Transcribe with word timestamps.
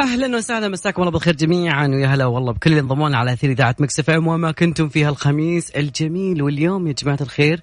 أهلا 0.00 0.36
وسهلا 0.36 0.68
مساكم 0.68 1.02
الله 1.02 1.12
بالخير 1.12 1.36
جميعا 1.36 1.88
ويا 1.88 2.06
هلا 2.06 2.26
والله 2.26 2.52
بكل 2.52 2.70
اللي 2.70 2.80
انضموا 2.80 3.16
على 3.16 3.32
أثير 3.32 3.50
إذاعة 3.50 3.76
Mix 3.78 3.98
FM 4.00 4.10
وين 4.10 4.26
ما 4.26 4.52
كنتم 4.52 4.88
في 4.88 5.08
هالخميس 5.08 5.70
الجميل. 5.70 6.42
واليوم 6.42 6.86
يا 6.86 6.92
جماعة 6.92 7.18
الخير 7.20 7.62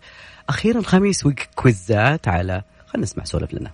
أخيرا 0.50 0.82
خميس 0.82 1.26
وكويزات 1.26 2.28
على 2.28 2.62
خلينا 2.88 3.04
نسمع 3.04 3.24
سولف 3.24 3.54
لنا. 3.54 3.72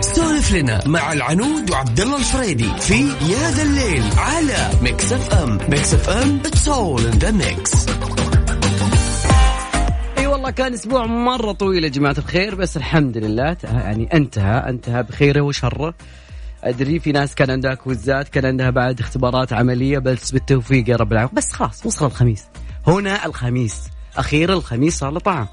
سولف 0.00 0.52
لنا 0.52 0.80
مع 0.86 1.12
العنود 1.12 1.70
وعبد 1.70 2.00
الله 2.00 2.16
الفريدي 2.18 2.68
في 2.80 3.00
يا 3.04 3.50
ذا 3.50 3.62
الليل 3.62 4.02
على 4.16 4.70
Mix 4.82 5.12
FM. 5.12 5.58
Mix 5.68 5.94
F 5.94 6.08
M 6.08 6.40
it's 6.44 6.68
all 6.68 7.02
in 7.02 7.18
the 7.18 7.30
mix 7.30 7.86
والله 10.26 10.50
كان 10.50 10.72
أسبوع 10.72 11.06
مرة 11.06 11.52
طويل 11.52 11.84
يا 11.84 11.88
جماعة 11.88 12.14
الخير 12.18 12.54
بس 12.54 12.76
الحمد 12.76 13.16
لله 13.16 13.56
يعني 13.62 14.08
انتهى 14.14 14.68
انتهى 14.68 15.02
بخيره 15.02 15.40
وشره 15.40 15.94
أدري 16.64 16.98
في 16.98 17.12
ناس 17.12 17.34
كان 17.34 17.50
عندها 17.50 17.74
كويزات 17.74 18.28
كان 18.28 18.44
عندها 18.44 18.70
بعد 18.70 19.00
اختبارات 19.00 19.52
عملية 19.52 19.98
بس 19.98 20.30
بالتوفيق 20.30 20.90
يا 20.90 20.96
رب 20.96 21.12
العالمين. 21.12 21.34
بس 21.34 21.52
خلاص 21.52 21.86
وصل 21.86 22.06
الخميس. 22.06 22.44
هنا 22.86 23.26
الخميس 23.26 23.82
أخيرا 24.16 24.54
الخميس 24.54 24.98
صار 24.98 25.10
له 25.10 25.20
طعم. 25.20 25.46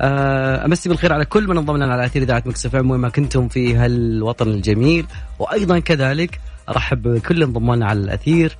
آه، 0.00 0.64
أمسي 0.64 0.88
بالخير 0.88 1.12
على 1.12 1.24
كل 1.24 1.48
من 1.48 1.58
انضم 1.58 1.76
لنا 1.76 1.92
على 1.92 2.04
اثير 2.04 2.22
إذاعة 2.22 2.42
Mix 2.46 2.76
FM 2.76 2.90
وين 2.90 3.00
ما 3.00 3.08
كنتم 3.08 3.48
في 3.48 3.76
هالوطن 3.76 4.48
الجميل. 4.48 5.06
وأيضا 5.38 5.78
كذلك 5.78 6.40
أرحب 6.68 7.02
بكل 7.02 7.42
انضم 7.42 7.74
لنا 7.74 7.86
على 7.86 8.00
الأثير. 8.00 8.56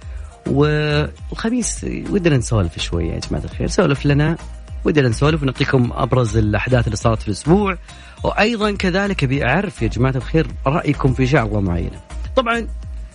والخميس 0.46 1.86
ودنا 2.10 2.36
نسولف 2.36 2.78
شوية 2.78 3.12
يا 3.12 3.18
جماعة 3.18 3.44
الخير. 3.44 3.66
سولف 3.66 4.06
لنا 4.06 4.36
ودنا 4.84 5.08
نسولف 5.08 5.42
ونعطيكم 5.42 5.90
أبرز 5.94 6.36
الأحداث 6.36 6.84
اللي 6.86 6.96
صارت 6.96 7.22
في 7.22 7.28
الأسبوع. 7.28 7.78
وأيضا 8.22 8.72
كذلك 8.72 9.24
أبي 9.24 9.44
أعرف 9.44 9.82
يا 9.82 9.88
جماعة 9.88 10.16
الخير 10.16 10.46
رأيكم 10.66 11.14
في 11.14 11.26
شغله 11.26 11.60
معينة. 11.60 12.00
طبعا 12.36 12.66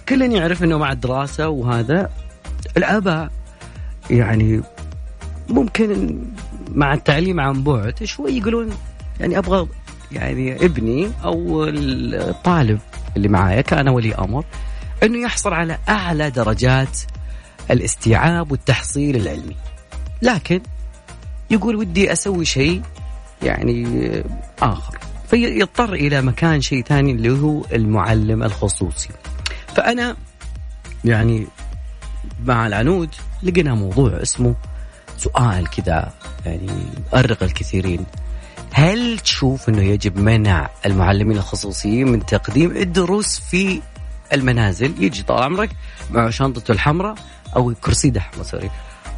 كل 0.09 0.21
يعرف 0.21 0.63
إنه 0.63 0.77
مع 0.77 0.91
الدراسة 0.91 1.49
وهذا 1.49 2.09
الآباء 2.77 3.31
يعني 4.09 4.61
ممكن 5.49 6.19
مع 6.71 6.93
التعليم 6.93 7.39
عن 7.39 7.63
بعد 7.63 8.03
شوي 8.03 8.37
يقولون 8.37 8.69
يعني 9.19 9.37
أبغى 9.37 9.67
يعني 10.11 10.65
ابني 10.65 11.11
أو 11.23 11.63
الطالب 11.63 12.79
اللي 13.17 13.27
معايا 13.27 13.61
كان 13.61 13.89
ولي 13.89 14.15
أمر 14.15 14.45
إنه 15.03 15.17
يحصل 15.17 15.53
على 15.53 15.77
أعلى 15.89 16.29
درجات 16.29 16.99
الاستيعاب 17.71 18.51
والتحصيل 18.51 19.15
العلمي. 19.15 19.55
لكن 20.21 20.61
يقول 21.53 21.75
ودي 21.75 22.11
أسوي 22.11 22.45
شيء 22.45 22.81
يعني 23.41 24.23
آخر 24.61 24.97
فيضطر 25.27 25.93
إلى 25.93 26.21
مكان 26.21 26.61
شيء 26.61 26.83
ثاني 26.83 27.11
اللي 27.11 27.29
هو 27.29 27.65
المعلم 27.73 28.43
الخصوصي. 28.43 29.09
فأنا 29.75 30.15
يعني 31.05 31.47
مع 32.45 32.67
العنود 32.67 33.09
لقينا 33.43 33.73
موضوع 33.73 34.21
اسمه 34.21 34.55
سؤال 35.17 35.69
كذا 35.69 36.13
يعني 36.45 36.67
يؤرق 37.13 37.43
الكثيرين. 37.43 38.05
هل 38.71 39.19
تشوف 39.19 39.69
إنه 39.69 39.81
يجب 39.81 40.17
منع 40.17 40.69
المعلمين 40.85 41.37
الخصوصيين 41.37 42.07
من 42.07 42.25
تقديم 42.25 42.71
الدروس 42.71 43.39
في 43.39 43.81
المنازل؟ 44.33 45.03
يجي 45.03 45.23
طال 45.23 45.43
عمرك 45.43 45.69
مع 46.11 46.29
شنطته 46.29 46.71
الحمراء 46.71 47.15
أو 47.55 47.73
كرسي 47.73 48.09
دحمة 48.09 48.43
سوري. 48.43 48.69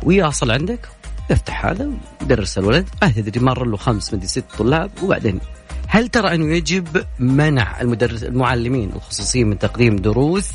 ويصل 0.03 0.51
عندك؟ 0.51 0.89
يفتح 1.29 1.65
هذا 1.65 1.89
يدرس 2.21 2.57
الولد. 2.57 2.89
ما 3.01 3.09
تدري 3.09 3.39
مر 3.39 3.65
له 3.65 3.77
خمس 3.77 4.13
مدري 4.13 4.27
ست 4.27 4.45
طلاب 4.57 4.91
وبعدين 5.03 5.39
هل 5.87 6.07
ترى 6.07 6.35
أنه 6.35 6.55
يجب 6.55 7.05
منع 7.19 7.81
المدرس 7.81 8.23
المعلمين 8.23 8.91
الخصوصيين 8.95 9.47
من 9.47 9.59
تقديم 9.59 9.95
دروس؟ 9.95 10.49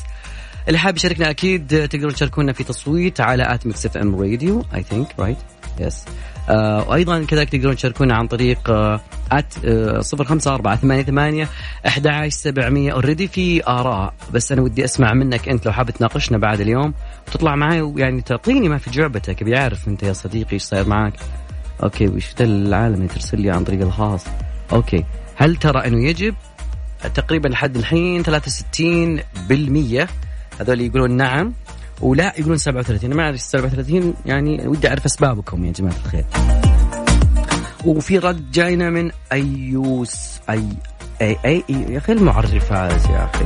اللي 0.68 0.78
حاب 0.78 0.96
يشاركنا 0.96 1.30
أكيد 1.30 1.88
تقدرون 1.88 2.14
تشاركونا 2.14 2.52
في 2.52 2.64
تصويت 2.64 3.20
على 3.20 3.54
at 3.55 3.66
Mix 3.66 3.86
FM 3.86 4.16
Radio 4.16 4.64
I 4.74 4.83
think 4.83 5.14
right 5.19 5.36
yes 5.80 6.05
وأيضا 6.89 7.24
كذلك 7.24 7.48
تقدرون 7.48 7.77
تشاركونا 7.77 8.14
عن 8.14 8.27
طريق 8.27 8.70
الواتس 9.33 9.55
صفر 10.01 10.24
خمسة 10.24 10.55
أربعة 10.55 10.77
ثمانية 10.77 11.02
ثمانية 11.02 11.48
أحد 11.86 12.07
عشر 12.07 12.29
سبعمية. 12.29 12.92
already 12.92 13.28
في 13.29 13.67
آراء 13.67 14.14
بس 14.33 14.52
أنا 14.52 14.63
ودي 14.63 14.85
أسمع 14.85 15.14
منك 15.14 15.48
أنت 15.48 15.67
لو 15.67 15.73
حاب 15.73 15.90
تناقشنا 15.90 16.39
بعد 16.39 16.61
اليوم. 16.61 16.95
وتطلع 17.29 17.57
معي 17.57 17.80
ويعني 17.80 18.20
تعطيني 18.20 18.69
ما 18.69 18.79
في 18.79 18.90
جعبتك 18.90 19.42
أبي 19.42 19.58
أعرف 19.58 19.89
أنت 19.89 20.02
يا 20.02 20.13
صديقي 20.13 20.52
إيش 20.52 20.63
صاير 20.63 20.89
معك. 20.89 21.13
okay 21.83 22.08
وش 22.08 22.35
العالم 22.40 22.95
اللي 22.95 23.08
ترسل 23.08 23.40
لي 23.40 23.51
عن 23.51 23.64
طريق 23.64 23.80
الخاص. 23.80 24.24
okay 24.73 25.05
هل 25.36 25.57
ترى 25.57 25.86
أنه 25.86 26.08
يجب؟ 26.08 26.35
تقريبا 27.14 27.48
لحد 27.48 27.77
الحين 27.77 28.23
63% 28.24 28.29
هذول 30.61 30.80
يقولون 30.80 31.11
نعم. 31.11 31.52
ولا 32.00 32.33
يقولون 32.38 32.58
37 32.58 33.05
أنا 33.05 33.14
ما 33.14 33.22
اعرف 33.22 33.40
37 33.40 34.14
يعني 34.27 34.68
ودي 34.68 34.88
أعرف 34.88 35.05
أسبابكم 35.05 35.64
يا 35.64 35.72
جماعة 35.72 35.96
الخير. 36.05 36.24
وفي 37.84 38.18
رد 38.18 38.50
جاينا 38.50 38.90
من 38.90 39.11
أيوس 39.33 40.40
أي 40.50 40.64
أي 41.20 41.36
أي, 41.44 41.64
أي 41.70 41.86
يا 41.89 41.98
أخي 41.98 42.12
المعرفات 42.12 43.05
يا 43.05 43.30
أخي. 43.34 43.44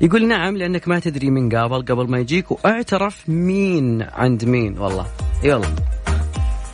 يقول 0.00 0.28
نعم 0.28 0.56
لأنك 0.56 0.88
ما 0.88 0.98
تدري 0.98 1.30
من 1.30 1.48
قابل 1.48 1.84
قبل 1.84 2.10
ما 2.10 2.18
يجيك 2.18 2.50
وأعترف 2.50 3.28
مين 3.28 4.02
عند 4.02 4.44
مين. 4.44 4.78
والله 4.78 5.06
والله. 5.44 5.74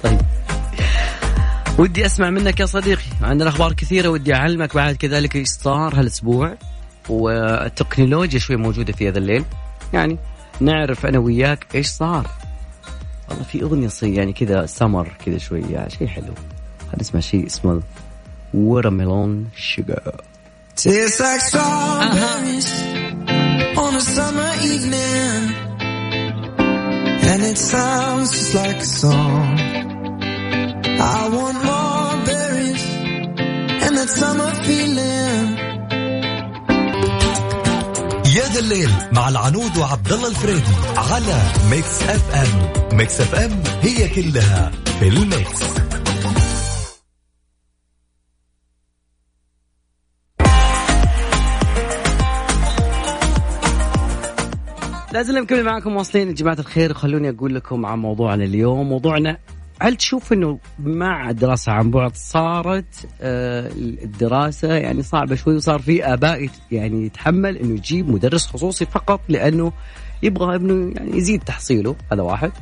طيب. 0.03 0.21
ودي 1.78 2.06
أسمع 2.06 2.31
منك 2.31 2.60
يا 2.60 2.66
صديقي 2.66 3.03
عندنا 3.22 3.49
أخبار 3.49 3.72
كثيرة 3.72 4.09
ودي 4.09 4.34
أعلمك 4.34 4.75
بعد 4.75 4.97
كذلك 4.97 5.37
إيش 5.37 5.49
صار 5.49 6.00
هالأسبوع 6.00 6.55
والتكنولوجيا 7.09 8.39
شوي 8.39 8.56
موجودة 8.56 8.93
في 8.93 9.09
هذا 9.09 9.19
الليل. 9.19 9.44
يعني 9.93 10.19
نعرف 10.60 11.06
أنا 11.06 11.19
وياك 11.19 11.66
إيش 11.75 11.87
صار 11.87 12.31
والله 13.28 13.44
في 13.44 13.62
اغنيه 13.62 13.88
صي 13.88 14.15
يعني 14.15 14.32
كذا 14.32 14.66
سمر 14.66 15.09
كذا 15.26 15.38
شوي 15.38 15.60
يعني 15.60 15.91
شيء 15.91 16.06
حلو 16.06 16.34
خلينا 16.81 17.00
نسمع 17.00 17.21
شيء 17.21 17.47
اسمه 17.47 17.82
وورميلون 18.54 19.48
شوجر 19.56 20.15
Tastes 20.76 21.21
like 21.21 21.41
strawberries 21.41 22.71
uh-huh. 22.72 23.82
on 23.82 23.94
a 23.97 24.04
summer 24.16 24.53
evening 24.72 25.43
And 27.31 27.42
it 27.50 27.59
sounds 27.59 28.31
just 28.32 28.54
like 28.54 28.77
a 28.77 28.91
song 29.03 29.59
I 31.19 31.21
want 31.37 31.59
more 31.71 32.15
berries 32.28 32.84
and 33.84 33.92
that 33.98 34.10
summer 34.21 34.50
feeling 34.65 35.20
يا 38.37 38.49
ذا 38.49 38.61
الليل 38.61 38.91
مع 39.13 39.29
العنود 39.29 39.77
وعبد 39.79 40.13
الله 40.13 40.29
الفريدي 40.29 40.75
على 40.97 41.43
ميكس 41.71 42.03
اف 42.03 42.35
ام. 42.35 42.97
ميكس 42.97 43.21
اف 43.21 43.35
ام 43.35 43.63
هي 43.83 44.09
كلها 44.09 44.71
في 45.01 45.09
الميكس. 45.09 45.63
لازم 55.13 55.39
نكمل 55.39 55.65
معكم 55.65 55.97
واصلين. 55.97 56.29
يا 56.29 56.33
جماعة 56.33 56.57
الخير 56.59 56.95
خلوني 56.95 57.31
أقول 57.31 57.55
لكم 57.55 57.87
عن 57.87 57.99
موضوعنا 57.99 58.45
اليوم. 58.45 58.89
موضوعنا 58.89 59.39
هل 59.83 59.97
تشوف 59.97 60.33
إنه 60.33 60.59
مع 60.79 61.31
الدراسة 61.31 61.73
عن 61.73 61.91
بعد 61.91 62.17
صارت 62.17 63.09
آه، 63.21 63.71
الدراسة 63.77 64.75
يعني 64.75 65.03
صعبة 65.03 65.35
شوي 65.35 65.57
وصار 65.57 65.79
في 65.79 66.05
آباء 66.05 66.49
يعني 66.73 67.07
يتحمل 67.07 67.57
إنه 67.57 67.75
يجيب 67.75 68.11
مدرس 68.11 68.47
خصوصي 68.47 68.87
فقط 68.87 69.21
لأنه 69.29 69.73
يبغى 70.23 70.55
ابنه 70.55 70.93
يعني 70.97 71.17
يزيد 71.17 71.43
تحصيله؟ 71.43 71.97
هذا 72.13 72.23
واحد. 72.23 72.53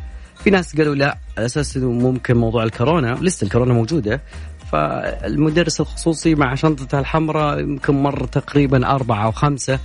في 0.45 0.51
ناس 0.51 0.77
قالوا 0.77 0.95
لا 0.95 1.19
على 1.37 1.47
أساس 1.47 1.77
إنه 1.77 1.91
ممكن 1.91 2.37
موضوع 2.37 2.63
الكورونا 2.63 3.19
لسه 3.21 3.45
الكورونا 3.45 3.75
موجودة. 3.75 4.21
فالمدرس 4.73 5.81
الخصوصي 5.81 6.35
مع 6.35 6.55
شنطته 6.55 6.99
الحمراء 6.99 7.61
يمكن 7.61 8.03
مر 8.03 8.25
تقريبا 8.25 8.91
أربعة 8.91 9.25
أو 9.25 9.33
خمسة. 9.33 9.79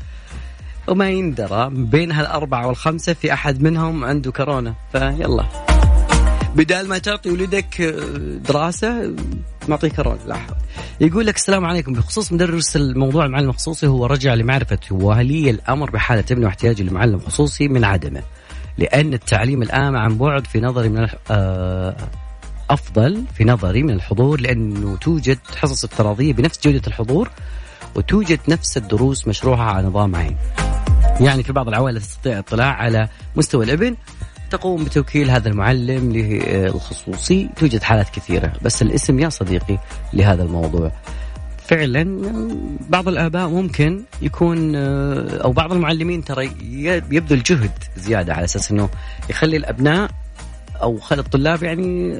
وما 0.88 1.10
يندرى 1.10 1.69
بين 1.72 2.12
هالأربعة 2.12 2.68
والخمسة 2.68 3.13
في 3.13 3.34
أحد 3.34 3.63
منهم 3.63 4.06
عنده 4.06 4.31
كورونا. 4.31 4.74
فيلا. 4.92 5.73
بدال 6.56 6.88
ما 6.88 6.98
تعطي 6.98 7.30
ولدك 7.30 7.82
دراسة 8.50 9.16
نعطيه 9.68 9.88
كرون 9.88 10.18
لا 10.28 10.36
حول. 10.36 10.56
يقول 11.02 11.26
لك 11.26 11.36
السلام 11.36 11.66
عليكم. 11.66 11.94
بخصوص 11.94 12.32
مدرس 12.32 12.76
الموضوع 12.76 13.26
المعلم 13.26 13.50
الخصوصي 13.50 13.88
هو 13.88 14.06
رجع 14.06 14.34
لمعرفة 14.34 14.80
ولي 14.92 15.50
الأمر 15.50 15.90
بحالة 15.92 16.24
ابنه 16.32 16.46
واحتياجه 16.46 16.84
لمعلم 16.84 17.20
خصوصي 17.20 17.68
من 17.68 17.84
عدمه 17.84 18.22
لأن 18.78 19.14
التعليم 19.14 19.62
الآن 19.62 19.96
عن 19.96 20.18
بعد 20.18 20.48
في 20.48 20.60
نظري 20.60 20.90
من 20.90 21.08
آه، 21.32 21.96
أفضل 22.70 23.24
في 23.38 23.44
نظري 23.44 23.84
من 23.84 23.90
الحضور 23.94 24.42
لأنه 24.42 24.98
توجد 24.98 25.40
حصص 25.56 25.84
افتراضية 25.84 26.34
بنفس 26.34 26.60
جودة 26.64 26.82
الحضور 26.88 27.30
وتوجد 27.96 28.40
نفس 28.48 28.78
الدروس 28.78 29.28
مشروعه 29.28 29.72
على 29.72 29.88
نظام 29.88 30.16
عين. 30.16 30.38
يعني 31.20 31.44
في 31.44 31.54
بعض 31.54 31.68
العوائل 31.68 32.02
تستطيع 32.02 32.34
الاطلاع 32.34 32.74
على 32.74 33.10
مستوى 33.36 33.66
الابن 33.66 33.96
تقوم 34.54 34.84
بتوكيل 34.84 35.32
هذا 35.32 35.50
المعلم 35.50 36.12
للخصوصي 36.12 37.50
توجد 37.56 37.84
حالات 37.84 38.10
كثيرة 38.10 38.54
بس 38.62 38.82
الاسم 38.82 39.20
يا 39.20 39.30
صديقي 39.30 39.78
لهذا 40.14 40.44
الموضوع. 40.44 40.92
فعلا 41.58 42.22
بعض 42.90 43.08
الآباء 43.08 43.48
ممكن 43.48 44.02
يكون 44.22 44.76
أو 44.76 45.52
بعض 45.52 45.74
المعلمين 45.74 46.24
ترى 46.24 46.52
يبذل 47.12 47.44
جهد 47.44 47.72
زيادة 47.98 48.34
على 48.34 48.44
أساس 48.44 48.72
إنه 48.72 48.90
يخلي 49.30 49.58
الأبناء 49.58 50.10
أو 50.82 50.98
خلي 50.98 51.22
الطلاب 51.22 51.64
يعني 51.64 52.20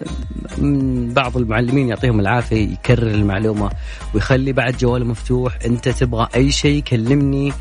من 0.58 1.10
بعض 1.14 1.38
المعلمين 1.38 1.88
يعطيهم 1.90 2.20
العافية 2.20 2.74
يكرر 2.74 3.08
المعلومة 3.08 3.72
ويخلي 4.14 4.54
بعد 4.54 4.78
جواله 4.78 5.06
مفتوح. 5.06 5.58
أنت 5.66 5.90
تبغى 5.90 6.28
أي 6.36 6.52
شيء 6.52 6.84
كلمني 6.84 7.54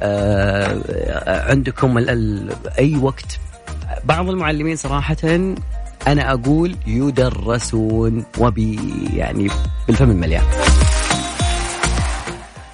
آه 0.00 1.50
عندكم 1.50 1.98
أي 2.78 2.96
وقت 2.96 3.38
بعض 4.04 4.28
المعلمين 4.28 4.76
صراحة 4.76 5.16
أنا 6.06 6.32
أقول 6.32 6.76
يدرسون 6.86 8.24
وبي 8.38 8.78
يعني 9.14 9.48
بالفم 9.86 10.10
المليان. 10.10 10.44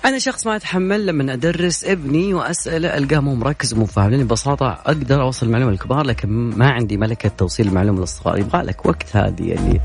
أنا 0.05 0.19
شخص 0.19 0.47
ما 0.47 0.57
أتحمل 0.57 1.07
لما 1.07 1.33
أدرس 1.33 1.85
ابني 1.85 2.35
واساله 2.35 2.99
ألقاه 2.99 3.21
مو 3.21 3.35
مركز 3.35 3.75
ومو 3.75 3.87
فاهم 3.87 4.11
لأني 4.11 4.25
ببساطة 4.25 4.67
أقدر 4.67 5.23
أوصل 5.23 5.47
المعلومة 5.47 5.71
للكبار 5.71 6.07
لكن 6.07 6.29
ما 6.29 6.71
عندي 6.71 6.97
ملكة 6.97 7.29
توصيل 7.29 7.69
المعلومة 7.69 8.01
للصغار. 8.01 8.39
يبغى 8.39 8.63
لك 8.63 8.87
وقت 8.87 9.17
هذه 9.17 9.53
اللي 9.55 9.81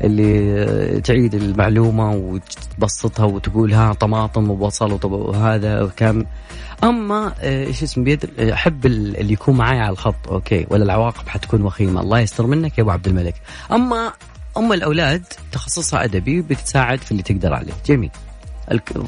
اللي 0.00 1.00
تعيد 1.00 1.34
المعلومة 1.34 2.12
وتبسطها 2.12 3.24
وتقول 3.24 3.74
ها 3.74 3.92
طماطم 3.92 4.50
وبصل 4.50 5.00
وهذا 5.04 5.90
كم 5.96 6.24
أما 6.84 7.34
إيش 7.42 7.82
اسمه 7.82 8.04
بيد 8.04 8.40
أحب 8.40 8.86
اللي 8.86 9.32
يكون 9.32 9.56
معي 9.56 9.80
على 9.80 9.90
الخط 9.90 10.28
أوكي 10.28 10.66
ولا 10.70 10.84
العواقب 10.84 11.28
حتكون 11.28 11.62
وخيمة. 11.62 12.00
الله 12.00 12.20
يستر 12.20 12.46
منك 12.46 12.78
يا 12.78 12.82
أبو 12.82 12.90
عبد 12.90 13.06
الملك. 13.06 13.34
أما 13.72 14.12
أم 14.56 14.72
الأولاد 14.72 15.24
تخصصها 15.52 16.04
أدبي 16.04 16.42
بتساعد 16.42 16.98
في 16.98 17.12
اللي 17.12 17.22
تقدر 17.22 17.54
عليه. 17.54 17.72
جميل. 17.86 18.10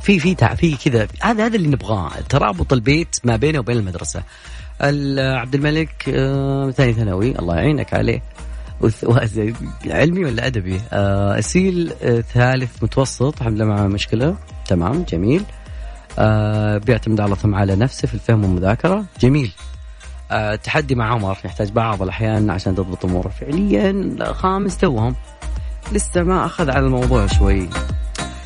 في 0.00 0.18
في 0.18 0.56
في 0.56 0.76
كذا. 0.76 1.08
هذا 1.22 1.46
هذا 1.46 1.56
اللي 1.56 1.68
نبغاه. 1.68 2.10
ترابط 2.28 2.72
البيت 2.72 3.16
ما 3.24 3.36
بينه 3.36 3.58
وبين 3.58 3.76
المدرسة. 3.76 4.22
عبد 4.80 5.54
الملك 5.54 6.08
آه 6.08 6.70
ثاني 6.70 6.92
ثانوي. 6.92 7.38
الله 7.38 7.56
يعينك 7.56 7.94
عليه. 7.94 8.22
علمي 9.86 10.24
ولا 10.24 10.46
أدبي؟ 10.46 10.80
آه 10.92 11.38
اسيل 11.38 11.92
آه 12.02 12.20
ثالث 12.20 12.82
متوسط 12.82 13.40
الحمد 13.40 13.54
لله 13.54 13.64
مع 13.64 13.86
مشكلة. 13.86 14.36
تمام 14.66 15.04
جميل. 15.08 15.42
آه 16.18 16.78
بيعتمد 16.78 17.20
على 17.20 17.36
على 17.44 17.76
نفسه 17.76 18.08
في 18.08 18.14
الفهم 18.14 18.44
والمذاكرة. 18.44 19.04
جميل. 19.20 19.52
آه 20.30 20.54
تحدي 20.54 20.94
مع 20.94 21.12
عمر 21.14 21.38
يحتاج 21.44 21.70
بعض 21.70 22.02
الأحيان 22.02 22.50
عشان 22.50 22.74
تضبط 22.74 23.04
أموره 23.04 23.28
فعليا 23.28 24.16
خامس 24.32 24.78
توهم. 24.78 25.14
لسه 25.92 26.22
ما 26.22 26.46
أخذ 26.46 26.70
على 26.70 26.86
الموضوع 26.86 27.26
شوي. 27.26 27.68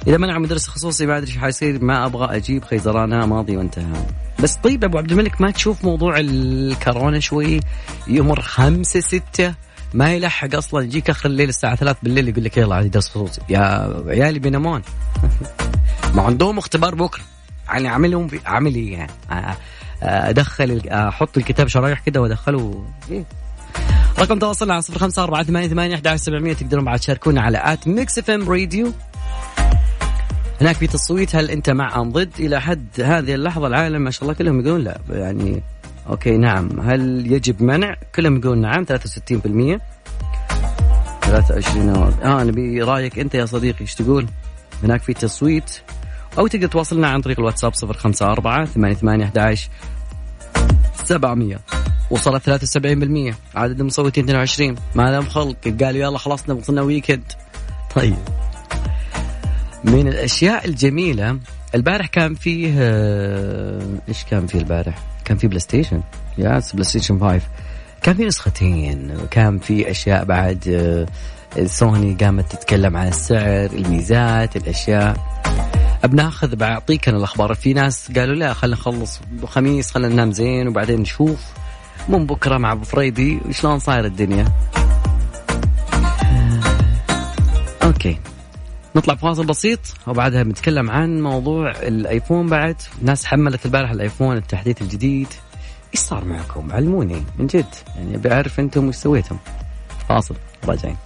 إذا 0.06 0.16
منع 0.16 0.38
مدرس 0.38 0.68
خصوصي 0.68 1.06
ما 1.06 1.18
أدري 1.18 1.30
إيش 1.30 1.38
حيصير 1.38 1.84
ما 1.84 2.06
أبغى 2.06 2.36
أجيب 2.36 2.64
خيزرانها 2.64 3.26
ماضي 3.26 3.56
وانتهى. 3.56 4.06
بس 4.42 4.54
طيب 4.54 4.84
أبو 4.84 4.98
عبد 4.98 5.10
الملك 5.10 5.40
ما 5.40 5.50
تشوف 5.50 5.84
موضوع 5.84 6.14
الكورونا 6.18 7.20
شوي؟ 7.20 7.60
يمر 8.08 8.40
خمسة 8.40 9.00
ستة 9.00 9.54
ما 9.94 10.14
يلحق 10.14 10.54
أصلا. 10.54 10.84
يجيك 10.84 11.10
آخر 11.10 11.28
الليل 11.28 11.48
الساعة 11.48 11.76
3 11.76 11.98
بالليل 12.02 12.28
يقول 12.28 12.44
لك 12.44 12.56
يلا 12.56 12.75
عادي 12.75 13.00
خصوصي 13.00 13.40
يا 13.48 13.94
عيالي 14.06 14.38
بينامون. 14.38 14.82
ما 16.14 16.22
عندهم 16.22 16.58
اختبار 16.58 16.94
بكرة. 16.94 17.22
يعني 17.69 17.88
أعملهم 17.88 18.28
أعمل 18.46 18.75
إيه 18.75 18.92
يعني؟ 18.92 19.56
أدخل 20.02 20.88
أحط 20.88 21.37
الكتاب 21.37 21.69
شرايح 21.69 22.00
كده 22.00 22.20
وأدخله. 22.20 22.84
إيه؟ 23.10 23.25
رقم 24.19 24.38
تواصلنا 24.38 24.72
على 24.72 24.82
صفر 24.82 24.98
خمسة 24.98 25.22
أربعة 25.22 25.42
ثمانية 25.42 25.69
ثمانية 25.69 25.94
أحد 25.94 26.16
سبعمية. 26.16 26.52
تقدرون 26.52 26.84
بعد 26.84 26.98
تشاركونا 26.98 27.40
على 27.40 27.60
آت 27.64 27.88
ميكس 27.88 28.19
إف 28.19 28.31
إم 28.31 28.50
راديو. 28.50 28.92
هناك 30.60 30.76
في 30.76 30.87
تصويت 30.87 31.37
هل 31.37 31.50
أنت 31.50 31.70
مع 31.70 32.00
أم 32.00 32.12
ضد؟ 32.12 32.31
إلى 32.38 32.60
حد 32.60 32.87
هذه 33.00 33.34
اللحظة 33.34 33.66
العالم 33.66 34.02
ما 34.02 34.10
شاء 34.10 34.22
الله 34.22 34.34
كلهم 34.34 34.60
يقولون 34.60 34.81
لا. 34.81 35.00
يعني 35.10 35.62
okay 36.08 36.37
نعم. 36.37 36.81
هل 36.81 37.32
يجب 37.32 37.62
منع؟ 37.62 37.97
كلهم 38.14 38.37
يقولون 38.37 38.61
نعم 38.61 38.85
63% 38.85 38.88
23 41.23 41.88
آه 42.23 42.44
نبي 42.44 42.82
رأيك 42.82 43.19
أنت 43.19 43.35
يا 43.35 43.47
صديقي 43.47 43.81
إيش 43.81 43.94
تقول؟ 43.94 44.26
هناك 44.82 45.02
في 45.02 45.14
تصويت؟ 45.14 45.81
أو 46.38 46.47
تقدر 46.47 46.67
تواصلنا 46.67 47.08
عن 47.08 47.20
طريق 47.20 47.38
الواتساب 47.38 47.73
054 47.85 48.67
88 48.67 49.23
11 49.23 49.70
700 51.05 51.58
وصلت 52.11 52.50
73% 52.50 53.35
عدد 53.55 53.81
المصوتين 53.81 54.25
22 54.25 54.75
ما 54.94 55.11
لهم 55.11 55.25
خلق. 55.25 55.56
قالوا 55.64 56.00
يلا 56.00 56.19
خلصنا 56.19 56.55
وصلنا 56.55 56.82
weekend 56.82 57.32
طيب. 57.94 58.17
من 59.85 60.08
الأشياء 60.08 60.69
الجميلة 60.69 61.38
البارح 61.75 62.06
كان 62.06 62.35
فيه 62.35 62.75
إيش 64.08 64.25
كان 64.25 64.47
فيه 64.47 64.58
البارح؟ 64.58 64.99
كان 65.30 65.38
فيه 65.38 65.48
بلاي 65.48 65.60
ستيشن 65.60 66.00
yes 66.38 66.72
بلاي 66.72 66.84
ستيشن 66.84 67.20
5 67.20 67.40
كان 68.02 68.14
في 68.16 68.24
نسختين 68.24 69.16
كان 69.30 69.58
في 69.58 69.90
أشياء 69.90 70.24
بعد 70.24 71.06
سوني 71.64 72.16
قامت 72.20 72.52
تتكلم 72.52 72.96
عن 72.96 73.08
السعر 73.08 73.70
الميزات 73.72 74.56
الأشياء. 74.56 75.16
بناخذ 76.04 76.56
بعطيك 76.56 77.08
أنا 77.08 77.18
الأخبار. 77.18 77.54
في 77.54 77.72
ناس 77.72 78.12
قالوا 78.12 78.34
لا 78.34 78.52
خلينا 78.52 78.76
نخلص 78.76 79.20
خميس 79.44 79.90
خلينا 79.90 80.14
ننام 80.14 80.32
زين 80.32 80.68
وبعدين 80.68 81.00
نشوف. 81.00 81.40
من 82.08 82.26
بكرة 82.26 82.58
مع 82.58 82.72
أبو 82.72 82.84
فريدي 82.84 83.40
شلون 83.50 83.78
صاير 83.78 84.04
الدنيا؟ 84.04 84.44
okay. 87.82 88.19
نطلع 88.96 89.14
فاصل 89.14 89.46
بسيط 89.46 89.81
وبعدها 90.06 90.42
بنتكلم 90.42 90.90
عن 90.90 91.22
موضوع 91.22 91.70
الآيفون 91.70 92.46
بعد. 92.46 92.76
ناس 93.02 93.25
حملت 93.25 93.66
البارح 93.66 93.90
الآيفون 93.90 94.37
التحديث 94.37 94.82
الجديد. 94.82 95.28
إيش 95.94 96.00
صار 96.00 96.25
معكم؟ 96.25 96.72
علموني 96.72 97.25
من 97.38 97.46
جد. 97.46 97.75
يعني 97.96 98.14
أبي 98.14 98.32
أعرف 98.32 98.60
أنتم 98.60 98.88
وش 98.88 98.94
سويتم. 98.94 99.37
فاصل. 100.08 100.34
راجعين 100.69 100.96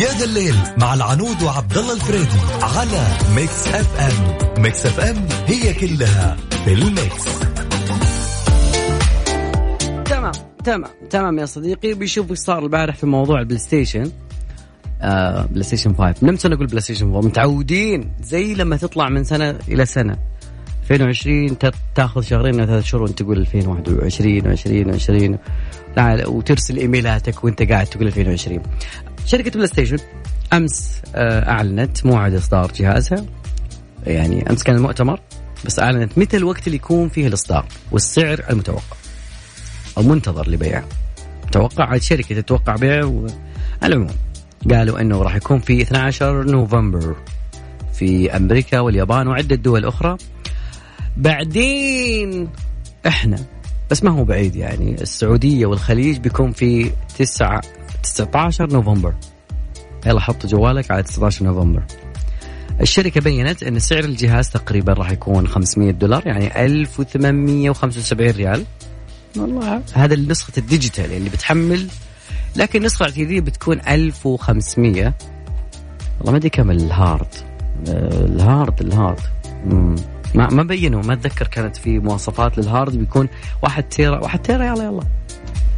يا 0.00 0.12
ذا 0.18 0.24
الليل 0.24 0.54
مع 0.76 0.94
العنود 0.94 1.42
وعبد 1.42 1.78
الله 1.78 1.92
الفريدي 1.92 2.38
على 2.62 3.06
ميكس 3.34 3.68
اف 3.68 4.00
ام 4.00 4.62
ميكس 4.62 4.86
اف 4.86 5.00
ام 5.00 5.28
هي 5.46 5.74
كلها 5.74 6.36
في 6.64 6.72
الميكس. 6.72 7.49
تمام 10.64 10.90
تمام 11.10 11.38
يا 11.38 11.46
صديقي. 11.46 11.94
بيشوف 11.94 12.30
إيش 12.30 12.38
صار 12.38 12.62
البارح 12.62 12.96
في 12.96 13.06
موضوع 13.06 13.40
البلاي 13.40 13.58
ستيشن. 13.58 14.12
آه 15.02 15.46
بلاي 15.46 15.62
ستيشن 15.62 15.94
5 15.94 16.14
من 16.22 16.32
متى 16.32 16.48
نقول 16.48 16.66
بلاي 16.66 16.80
ستيشن 16.80 17.06
4 17.06 17.20
متعودين. 17.20 18.12
زي 18.22 18.54
لما 18.54 18.76
تطلع 18.76 19.08
من 19.08 19.24
سنة 19.24 19.58
إلى 19.68 19.86
سنة. 19.86 20.16
2020 20.90 21.56
تاخذ 21.94 22.22
شهرين 22.22 22.60
أو 22.60 22.66
ثلاث 22.66 22.84
شهور 22.84 23.02
وأنت 23.02 23.18
تقول 23.18 23.38
2021 23.38 24.56
و20 24.56 25.00
و20 25.00 26.28
وترسل 26.28 26.76
إيميلاتك 26.76 27.44
وأنت 27.44 27.62
قاعد 27.62 27.86
تقول 27.86 28.06
2020 28.06 28.62
شركة 29.26 29.50
بلاي 29.50 29.66
ستيشن 29.66 29.98
أمس 30.52 31.00
أعلنت 31.16 32.06
موعد 32.06 32.34
إصدار 32.34 32.72
جهازها. 32.76 33.26
يعني 34.06 34.50
أمس 34.50 34.62
كان 34.62 34.76
المؤتمر 34.76 35.20
بس 35.66 35.78
أعلنت 35.78 36.18
متى 36.18 36.36
الوقت 36.36 36.66
اللي 36.66 36.76
يكون 36.76 37.08
فيه 37.08 37.26
الإصدار 37.26 37.66
والسعر 37.92 38.44
المتوقع. 38.50 38.99
أو 39.98 40.02
منتظر 40.02 40.50
لبيعه 40.50 40.84
متوقع 41.46 41.94
الشركة 41.94 42.40
تتوقع 42.40 42.76
بيع 42.76 43.10
العموم. 43.84 44.14
قالوا 44.70 45.00
إنه 45.00 45.22
راح 45.22 45.36
يكون 45.36 45.58
في 45.58 45.82
12 45.82 46.50
نوفمبر 46.50 47.16
في 47.92 48.36
أمريكا 48.36 48.80
واليابان 48.80 49.28
وعدة 49.28 49.56
دول 49.56 49.84
أخرى. 49.84 50.16
بعدين 51.16 52.48
إحنا 53.06 53.38
بس 53.90 54.04
ما 54.04 54.10
هو 54.10 54.24
بعيد 54.24 54.56
يعني 54.56 55.02
السعودية 55.02 55.66
والخليج 55.66 56.18
بيكون 56.18 56.52
في 56.52 56.90
9 57.18 57.60
19 58.02 58.72
نوفمبر. 58.72 59.14
يلا 60.06 60.20
حط 60.20 60.46
جوالك 60.46 60.90
على 60.90 61.02
19 61.02 61.44
نوفمبر. 61.44 61.82
الشركة 62.80 63.20
بينت 63.20 63.62
أن 63.62 63.78
سعر 63.78 64.04
الجهاز 64.04 64.50
تقريبا 64.50 64.92
راح 64.92 65.10
يكون 65.10 65.48
500 65.48 65.90
دولار 65.90 66.26
يعني 66.26 66.64
1875 66.64 68.30
ريال. 68.30 68.64
والله. 69.36 69.82
هذا 69.92 70.16
نسخة 70.16 70.52
ال 70.58 70.65
digital 70.65 71.12
اللي 71.12 71.30
بتحمل 71.30 71.86
لكن 72.56 72.78
النسخة 72.78 73.02
الاعتيادية 73.02 73.40
بتكون 73.40 73.80
1500 73.88 75.14
والله 76.18 76.32
ما 76.32 76.36
أدري 76.36 76.50
كم 76.50 76.70
ال 76.70 76.81
hard. 76.81 77.34
ال 77.88 78.06
hard 78.06 78.80
ال 78.80 78.87
hard. 78.87 79.20
مم. 79.66 79.96
ما 80.34 80.48
ما 80.50 80.62
بينوا 80.62 81.02
ما 81.02 81.12
أتذكر 81.12 81.46
كانت 81.46 81.76
في 81.76 81.98
مواصفات 81.98 82.58
لل 82.58 82.71
hard 82.71 82.96
بيكون 82.96 83.28
واحد 83.62 83.82
tera 83.82 84.18
واحد 84.22 84.38
tera 84.38 84.64
يلا 84.64 84.84
يلا. 84.84 85.02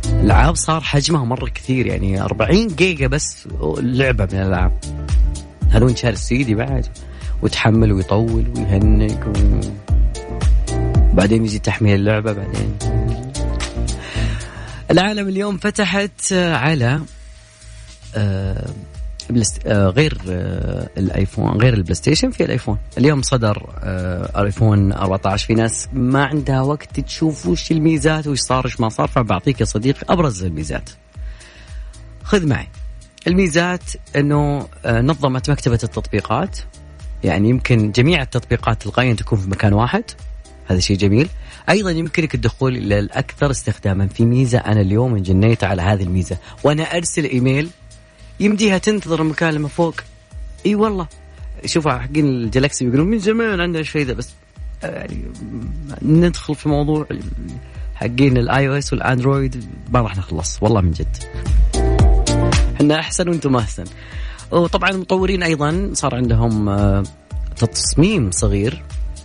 الألعاب 0.06 0.54
صار 0.54 0.80
حجمها 0.80 1.24
مرة 1.24 1.48
كثير 1.48 1.86
يعني 1.86 2.22
40 2.22 2.66
جيجا 2.66 3.06
بس 3.06 3.48
لعبة 3.78 4.28
من 4.32 4.38
الألعاب. 4.40 4.72
هذا 5.70 5.84
وين 5.84 5.96
شاري 5.96 6.14
السيدي 6.14 6.54
بعد؟ 6.54 6.86
وتحمل 7.42 7.92
ويطول 7.92 8.52
ويهنك 8.56 9.26
و... 9.26 9.60
بعدين 11.14 11.44
يجي 11.44 11.58
تحميل 11.58 11.94
اللعبة 11.94 12.32
بعدين. 12.32 13.01
العالم 14.92 15.28
اليوم 15.28 15.58
فتحت 15.58 16.32
على 16.32 17.00
آه، 18.14 18.70
آه، 19.66 19.88
غير 19.88 20.18
آه، 20.28 20.88
الآيفون 20.98 21.50
غير 21.50 21.74
البلاي 21.74 21.94
ستيشن 21.94 22.30
في 22.30 22.44
الآيفون. 22.44 22.78
اليوم 22.98 23.22
صدر 23.22 23.70
الايفون 24.36 24.92
14 24.92 25.46
في 25.46 25.54
ناس 25.54 25.88
ما 25.92 26.24
عندها 26.24 26.60
وقت 26.60 27.00
تشوف 27.00 27.46
وش 27.46 27.72
الميزات 27.72 28.26
وش 28.26 28.38
صار 28.38 28.66
وش 28.66 28.80
ما 28.80 28.88
صار 28.88 29.08
فبعطيك 29.08 29.60
يا 29.60 29.64
صديقي 29.64 30.06
أبرز 30.08 30.44
الميزات. 30.44 30.90
خذ 32.24 32.46
معي. 32.46 32.68
الميزات 33.26 33.82
إنه 34.16 34.68
نظمت 34.86 35.50
مكتبة 35.50 35.78
التطبيقات. 35.84 36.58
يعني 37.24 37.48
يمكن 37.48 37.90
جميع 37.90 38.22
التطبيقات 38.22 38.82
تلقائيا 38.82 39.14
تكون 39.14 39.38
في 39.38 39.50
مكان 39.50 39.72
واحد. 39.72 40.04
هذا 40.66 40.80
شيء 40.80 40.96
جميل. 40.96 41.28
أيضا 41.68 41.90
يمكنك 41.90 42.34
الدخول 42.34 42.76
إلى 42.76 42.98
الأكثر 42.98 43.50
استخداما 43.50 44.06
في 44.06 44.24
ميزة. 44.24 44.58
أنا 44.58 44.80
اليوم 44.80 45.16
انجنيت 45.16 45.64
على 45.64 45.82
هذه 45.82 46.02
الميزة 46.02 46.36
وأنا 46.64 46.82
أرسل 46.82 47.24
إيميل 47.24 47.70
يمديها 48.40 48.78
تنتظر 48.78 49.22
المكالمه 49.22 49.68
فوق. 49.68 49.94
إي 50.66 50.74
والله. 50.74 51.06
شوفوا 51.66 51.92
حقين 51.92 52.26
الجلاكسي 52.26 52.84
بيقولون 52.84 53.06
من 53.06 53.18
زمان 53.18 53.60
عندنا 53.60 53.80
الشيء 53.80 54.06
ذا 54.06 54.12
بس 54.12 54.30
يعني 54.82 55.24
ندخل 56.02 56.54
في 56.54 56.68
موضوع 56.68 57.06
حقين 57.94 58.36
ال 58.36 58.68
iOS 58.68 58.92
والاندرويد 58.92 59.64
ما 59.92 60.00
راح 60.00 60.16
نخلص. 60.16 60.58
والله 60.62 60.80
من 60.80 60.90
جد. 60.90 61.16
إحنا 62.76 63.00
أحسن 63.00 63.28
وأنتم 63.28 63.56
أحسن. 63.56 63.84
وطبعا 64.50 64.90
المطورين 64.90 65.42
أيضا. 65.42 65.90
صار 65.94 66.14
عندهم 66.14 66.68
آه، 66.68 67.02
تصميم 67.56 68.30
صغير. 68.30 68.82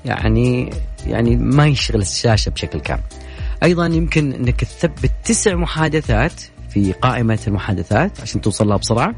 يعني 0.08 0.70
يعني 1.06 1.36
ما 1.36 1.68
يشغل 1.68 2.02
الشاشة 2.02 2.50
بشكل 2.50 2.80
كامل. 2.80 3.02
أيضا 3.64 3.86
يمكن 3.86 4.34
إنك 4.34 4.64
تثبت 4.64 5.12
تسع 5.26 5.56
محادثات 5.56 6.42
في 6.70 6.92
قائمة 6.92 7.40
المحادثات 7.48 8.22
عشان 8.22 8.42
توصل 8.42 8.68
لها 8.68 8.78
بسرعة. 8.78 9.16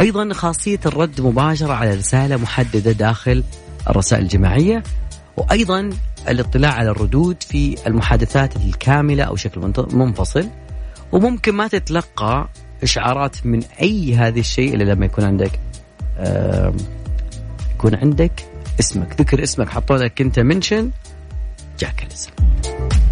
أيضا 0.00 0.32
خاصية 0.32 0.80
الرد 0.86 1.20
مباشرة 1.20 1.72
على 1.72 1.94
رسالة 1.94 2.36
محددة 2.36 2.92
داخل 2.92 3.44
الرسائل 3.90 4.22
الجماعية 4.22 4.82
وأيضا 5.36 5.90
الاطلاع 6.28 6.72
على 6.72 6.90
الردود 6.90 7.42
في 7.42 7.76
المحادثات 7.86 8.56
الكاملة 8.56 9.24
أو 9.24 9.36
شكل 9.36 9.72
منفصل 9.92 10.48
وممكن 11.12 11.54
ما 11.54 11.68
تتلقى 11.68 12.48
إشعارات 12.82 13.46
من 13.46 13.62
أي 13.82 14.14
هذا 14.14 14.38
الشيء 14.38 14.74
إلا 14.74 14.84
لما 14.84 15.06
يكون 15.06 15.24
عندك 15.24 15.60
يكون 17.74 17.94
عندك 17.94 18.32
اسمك. 18.80 19.20
ذكر 19.20 19.42
اسمك 19.42 19.68
حطوا 19.68 19.96
لك 19.96 20.20
انت 20.20 20.38
منشن 20.38 20.90
جاك 21.78 22.02
الاسم. 22.02 22.30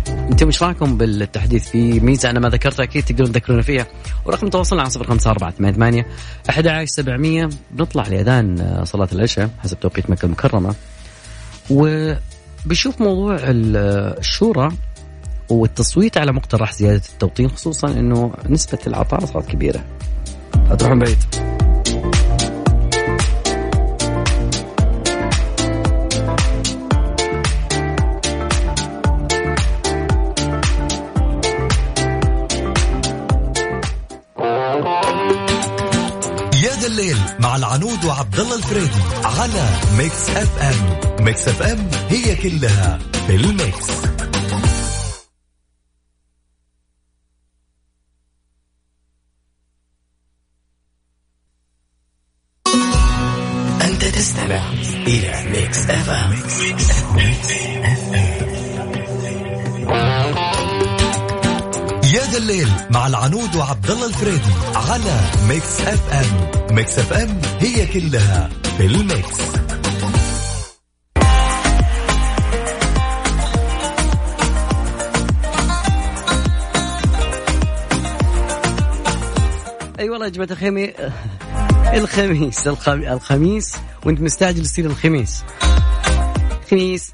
أنتم 0.09 0.47
إيش 0.47 0.63
رايكم 0.63 0.97
بالتحديث 0.97 1.69
في 1.69 2.01
ميزة 2.01 2.31
أنا 2.31 2.41
ما 2.41 2.49
ذكرتها 2.49 2.85
أكيد 2.85 3.05
تقدرون 3.05 3.33
تذكرونا 3.33 3.63
فيها. 3.63 3.87
ورقم 4.25 4.49
تواصلنا 4.49 4.83
على 4.83 4.91
صفر 4.91 5.05
خمسة 5.05 5.31
أربعة 5.31 5.51
ثمانية 5.51 5.75
ثمانية. 5.75 6.07
أحد 6.51 6.67
عشر 6.67 6.87
سبعمية. 6.87 7.49
بنطلع 7.71 8.09
لأذان 8.09 8.61
آه، 8.61 8.85
صلاة 8.85 9.09
العشاء 9.13 9.51
حسب 9.63 9.81
توقيت 9.81 10.11
مكة 10.11 10.27
المكرمة. 10.27 10.75
وبشوف 11.71 13.01
موضوع 13.01 13.39
الشورى 13.41 14.69
والتصويت 15.49 16.19
على 16.19 16.33
مقترح 16.33 16.73
زيادة 16.73 17.03
التوطين 17.13 17.49
خصوصا 17.49 17.89
أنه 17.89 18.35
نسبة 18.49 18.79
العطاء 18.87 19.25
صارت 19.25 19.51
كبيرة. 19.51 19.85
لا 20.69 20.75
تروحون 20.75 20.99
بعيد 20.99 21.54
مع 37.45 37.57
العنود 37.57 38.05
وعبد 38.05 38.41
الله 38.41 38.57
الفريدي 38.57 39.01
على 39.25 39.69
ميكس 39.99 40.31
اف 40.31 40.59
ام. 40.63 41.01
ميكس 41.25 41.49
اف 41.49 41.63
ام 41.63 41.91
هي 42.09 42.37
كلها 42.37 42.99
في 43.27 43.37
الميكس. 43.37 43.91
أنت 53.81 54.05
تستمع 54.05 54.71
إلى 55.07 55.45
ميكس 55.51 55.91
اف 55.91 56.11
ام. 56.11 56.31
ميكس 56.31 57.51
اف 57.85 58.15
ام. 58.15 58.45
يا 62.05 62.25
ذا 62.31 62.39
الليل 62.39 62.69
مع 62.91 63.07
العنود 63.07 63.57
وعبد 63.57 63.91
الله 63.91 64.04
الفريدي 64.15 64.55
على 64.75 65.21
Mix 65.49 65.81
FM. 65.81 66.75
Mix 66.77 66.99
FM 66.99 67.41
هي 67.61 67.87
كلها 67.87 68.51
في 68.79 68.87
ال 68.87 68.97
Mix. 68.97 69.41
أي 79.99 80.11
والله 80.11 80.27
يا 80.27 80.31
جماعة 80.31 80.51
الخيمي 80.51 80.93
الخميس 81.99 82.69
الخميس 82.89 83.77
وانت 84.07 84.21
مستعجل 84.21 84.63
يصير 84.63 84.87
الخميس. 84.87 85.45
خميس. 86.71 87.13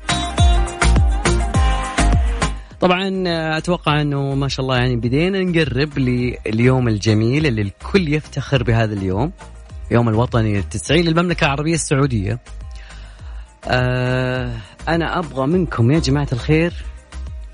طبعا 2.80 3.24
أتوقع 3.58 4.00
أنه 4.00 4.34
ما 4.34 4.48
شاء 4.48 4.64
الله 4.64 4.76
يعني 4.76 4.96
بدينا 4.96 5.42
نقرب 5.42 5.98
لليوم 5.98 6.88
الجميل 6.88 7.46
اللي 7.46 7.62
الكل 7.62 8.14
يفتخر 8.14 8.62
بهذا 8.62 8.94
اليوم 8.94 9.32
يوم 9.90 10.08
الوطني 10.08 10.58
التسعين 10.58 11.04
للمملكة 11.04 11.44
العربية 11.44 11.74
السعودية. 11.74 12.38
آه 13.68 14.56
أنا 14.88 15.18
أبغى 15.18 15.46
منكم 15.46 15.90
يا 15.90 15.98
جماعة 15.98 16.28
الخير 16.32 16.72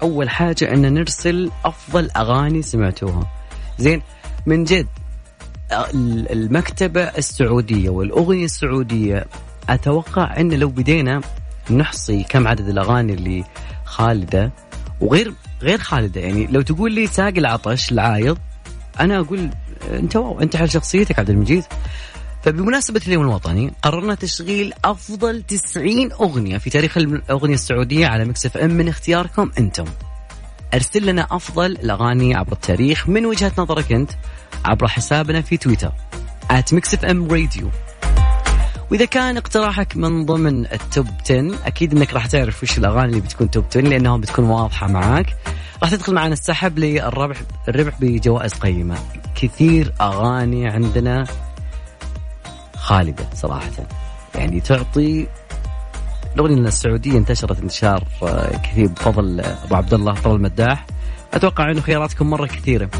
أول 0.02 0.30
حاجة 0.30 0.74
أن 0.74 0.94
نرسل 0.94 1.50
أفضل 1.64 2.10
أغاني 2.16 2.62
سمعتوها. 2.62 3.32
زين 3.78 4.02
من 4.46 4.64
جد 4.64 4.86
المكتبة 6.30 7.02
السعودية 7.02 7.90
والأغنية 7.90 8.44
السعودية 8.44 9.26
أتوقع 9.68 10.40
أن 10.40 10.52
لو 10.52 10.68
بدينا 10.68 11.20
نحصي 11.70 12.24
كم 12.28 12.48
عدد 12.48 12.68
الأغاني 12.68 13.12
اللي 13.12 13.44
خالدة 13.84 14.52
وغير 15.00 15.32
غير 15.62 15.78
خالده. 15.78 16.20
يعني 16.20 16.46
لو 16.46 16.60
تقول 16.60 16.92
لي 16.92 17.06
ساق 17.06 17.32
العطش 17.36 17.92
العايض 17.92 18.38
أنا 19.00 19.18
أقول 19.18 19.50
أنت 19.90 20.16
واو 20.16 20.40
أنت 20.40 20.56
على 20.56 20.68
شخصيتك 20.68 21.18
عبد 21.18 21.30
المجيد. 21.30 21.64
فبمناسبة 22.42 23.00
اليوم 23.06 23.22
الوطني 23.22 23.72
قررنا 23.82 24.14
تشغيل 24.14 24.72
أفضل 24.84 25.42
90 25.42 26.12
أغنية 26.12 26.58
في 26.58 26.70
تاريخ 26.70 26.96
الأغنية 26.96 27.54
السعودية 27.54 28.06
على 28.06 28.24
Mix 28.24 28.46
FM 28.46 28.70
من 28.70 28.88
اختياركم 28.88 29.50
أنتم. 29.58 29.84
أرسل 30.74 31.06
لنا 31.06 31.26
أفضل 31.30 31.72
الأغاني 31.72 32.34
عبر 32.34 32.52
التاريخ 32.52 33.08
من 33.08 33.26
وجهة 33.26 33.52
نظرك 33.58 33.92
أنت 33.92 34.10
عبر 34.64 34.88
حسابنا 34.88 35.40
في 35.40 35.56
تويتر 35.56 35.92
راديو 37.30 37.70
وإذا 38.90 39.04
كان 39.04 39.36
اقتراحك 39.36 39.96
من 39.96 40.26
ضمن 40.26 40.66
التوب 40.66 41.06
10 41.24 41.54
أكيد 41.66 41.96
إنك 41.96 42.14
راح 42.14 42.26
تعرف 42.26 42.62
وش 42.62 42.78
الأغاني 42.78 43.08
اللي 43.08 43.20
بتكون 43.20 43.50
توب 43.50 43.64
10 43.70 43.80
لانها 43.80 44.16
بتكون 44.16 44.44
واضحة 44.44 44.86
معاك. 44.86 45.36
راح 45.82 45.90
تدخل 45.90 46.14
معنا 46.14 46.32
السحب 46.32 46.78
للربح 46.78 47.36
الربح 47.68 48.00
بجوائز 48.00 48.52
قيمة. 48.52 48.98
كثير 49.34 49.92
أغاني 50.00 50.68
عندنا 50.68 51.24
خالدة 52.76 53.26
صراحة. 53.34 53.70
يعني 54.34 54.60
تعطي 54.60 55.26
الأغنية 56.34 56.68
السعودية 56.68 57.18
انتشرت 57.18 57.60
انتشار 57.60 58.04
آه، 58.22 58.56
كثير 58.56 58.86
بفضل 58.86 59.40
أبو 59.40 59.74
عبد 59.74 59.94
الله 59.94 60.14
فضل 60.14 60.36
المداح. 60.36 60.86
أتوقع 61.34 61.70
إنه 61.70 61.80
خياراتكم 61.80 62.30
مرة 62.30 62.46
كثيرة. 62.46 62.90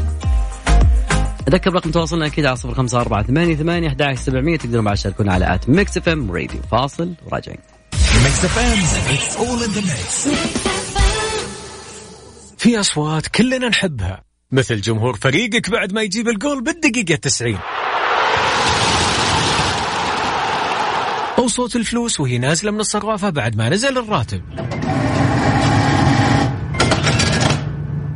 أذكر 1.47 1.73
رقم 1.73 1.91
تواصلنا 1.91 2.25
أكيد 2.25 2.45
على 2.45 2.55
صفر 2.55 2.73
خمسة 2.73 3.01
أربعة 3.01 3.23
ثمانية 3.23 3.55
ثمانية 3.55 3.87
أحد 3.87 4.17
سبعمية. 4.17 4.57
تقدرون 4.57 4.85
بعد 4.85 4.95
تشاركونا 4.95 5.33
على 5.33 5.55
at 5.55 5.69
Mix 5.69 5.97
FM 5.97 6.31
Radio. 6.31 6.61
فاصل 6.71 7.13
وراجعين. 7.25 7.59
Mix 8.23 8.45
FM 8.45 8.77
في 12.57 12.79
أصوات 12.79 13.27
كلنا 13.27 13.67
نحبها. 13.67 14.23
مثل 14.51 14.81
جمهور 14.81 15.15
فريقك 15.15 15.69
بعد 15.69 15.93
ما 15.93 16.01
يجيب 16.01 16.27
الجول 16.27 16.63
بالدقيقة 16.63 17.15
90 17.15 17.57
أو 21.37 21.47
صوت 21.47 21.75
الفلوس 21.75 22.19
وهي 22.19 22.37
نازلة 22.37 22.71
من 22.71 22.79
الصرافة 22.79 23.29
بعد 23.29 23.55
ما 23.55 23.69
نزل 23.69 23.97
الراتب. 23.97 24.41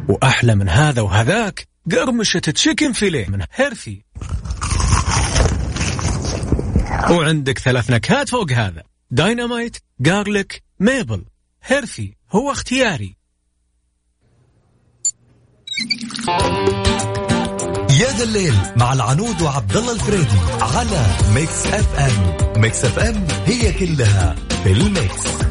وأحلى 0.10 0.56
من 0.56 0.70
هذا 0.70 1.02
وهذاك 1.02 1.71
قرمشة 1.92 2.40
chicken 2.40 2.94
fillet 2.94 3.28
من 3.28 3.44
Herfy 3.54 4.02
وعندك 7.10 7.60
ثلاث 7.60 7.92
نكهات 7.92 8.30
فوق 8.30 8.52
هذا. 8.52 8.84
dynamite 9.12 9.78
garlic 10.00 10.64
maple 10.80 11.26
Herfy 11.64 12.14
هو 12.32 12.52
اختياري. 12.52 13.16
يا 18.00 18.12
ذا 18.18 18.24
الليل 18.24 18.56
مع 18.76 18.94
العنود 18.94 19.42
وعبد 19.42 19.78
الله 19.78 19.94
الفريدي 19.94 20.40
على 20.62 21.06
Mix 21.36 21.66
FM 21.68 22.62
Mix 22.62 22.86
FM 22.86 23.28
هي 23.46 23.74
كلها 23.74 24.36
في 24.64 24.72
ال 24.72 24.91
Mix 24.91 25.51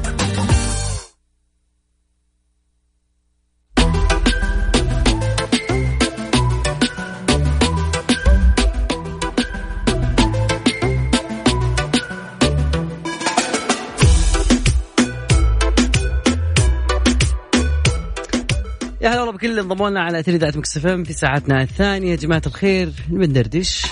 هلا 19.11 19.21
والله 19.21 19.33
بكل 19.33 19.59
انضموا 19.59 19.91
لنا 19.91 20.01
على 20.01 20.23
ترددات 20.23 20.57
Mix 20.57 20.77
FM 20.77 21.05
في 21.05 21.13
ساعتنا 21.13 21.63
الثانية. 21.63 22.11
يا 22.11 22.17
جماعة 22.17 22.43
الخير 22.47 22.93
بندردش 23.09 23.87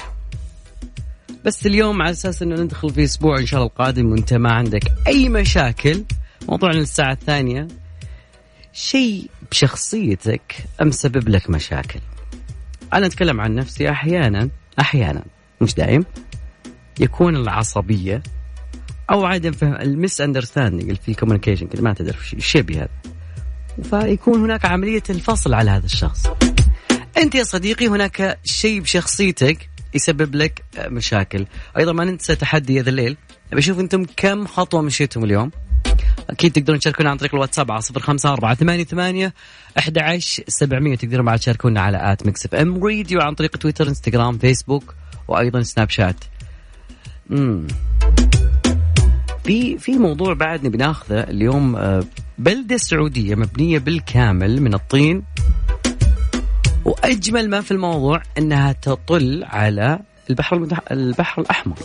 بس 1.44 1.66
اليوم 1.66 2.02
على 2.02 2.10
أساس 2.10 2.42
إنه 2.42 2.62
ندخل 2.62 2.90
في 2.90 3.04
أسبوع 3.04 3.38
إن 3.38 3.46
شاء 3.46 3.60
الله 3.60 3.70
القادم 3.70 4.12
وأنت 4.12 4.34
ما 4.34 4.52
عندك 4.52 4.82
أي 5.06 5.28
مشاكل 5.28 6.04
موضوعنا 6.48 6.78
الساعة 6.78 7.12
الثانية 7.12 7.68
شيء 8.72 9.30
بشخصيتك 9.50 10.56
مسبب 10.80 11.28
لك 11.28 11.50
مشاكل؟ 11.50 12.00
أنا 12.92 13.06
أتكلم 13.06 13.40
عن 13.40 13.54
نفسي 13.54 13.90
أحيانا 13.90 14.48
أحيانا 14.80 15.24
مش 15.60 15.74
دايم 15.74 16.04
يكون 17.00 17.36
العصبية 17.36 18.22
أو 19.10 19.24
عدم 19.24 19.52
فهم 19.52 19.74
ال 19.74 20.20
misunderstanding 20.20 20.96
في 20.96 21.10
ال 21.10 21.14
communication 21.14 21.66
كذا 21.66 21.82
ما 21.82 21.94
تدري 21.94 22.16
الشيء 22.32 22.76
هذا. 22.76 22.88
فيكون 23.82 24.40
هناك 24.40 24.64
عملية 24.64 25.02
الفصل 25.10 25.54
على 25.54 25.70
هذا 25.70 25.86
الشخص. 25.86 26.26
أنت 27.16 27.34
يا 27.34 27.44
صديقي 27.44 27.88
هناك 27.88 28.38
شيء 28.44 28.80
بشخصيتك 28.80 29.68
يسبب 29.94 30.34
لك 30.34 30.64
مشاكل. 30.78 31.46
أيضا 31.76 31.92
ما 31.92 32.04
ننسى 32.04 32.34
تحدي 32.34 32.80
يا 32.80 32.84
ذا 32.84 32.90
الليل. 32.90 33.16
بشوف 33.52 33.80
أنتم 33.80 34.06
كم 34.16 34.46
خطوة 34.46 34.82
مشيتم 34.82 35.24
اليوم. 35.24 35.50
أكيد 36.30 36.52
تقدرون 36.52 36.78
تشاركونا 36.78 37.10
عن 37.10 37.16
طريق 37.16 37.34
الواتساب 37.34 37.70
على 37.70 37.80
صفر 37.80 38.00
خمسة 38.00 38.32
أربعة 38.32 38.54
ثمانية 38.54 38.84
ثمانية 38.84 39.34
أحد 39.78 39.98
سبعمية. 40.48 40.96
تقدرون 40.96 41.24
بعد 41.24 41.38
تشاركونا 41.38 41.80
على 41.80 42.12
at 42.12 42.26
Mix 42.26 42.46
FM. 42.46 42.84
Radio 42.84 43.20
عن 43.20 43.34
طريق 43.34 43.56
تويتر 43.56 43.88
إنستغرام 43.88 44.38
فيسبوك 44.38 44.94
وأيضا 45.28 45.62
سناب 45.62 45.90
شات. 45.90 46.24
مم. 47.30 47.66
في 49.48 49.78
في 49.78 49.98
موضوع 49.98 50.34
بعدني 50.34 50.68
بناخذه 50.68 51.20
اليوم 51.20 51.76
آه، 51.76 52.04
بلدة 52.38 52.76
سعودية 52.76 53.34
مبنية 53.34 53.78
بالكامل 53.78 54.62
من 54.62 54.74
الطين. 54.74 55.22
وأجمل 56.84 57.50
ما 57.50 57.60
في 57.60 57.70
الموضوع 57.70 58.22
إنها 58.38 58.72
تطل 58.72 59.44
على 59.44 59.98
البحر 60.30 60.56
المتح... 60.56 60.80
البحر 60.90 61.42
الأحمر. 61.42 61.76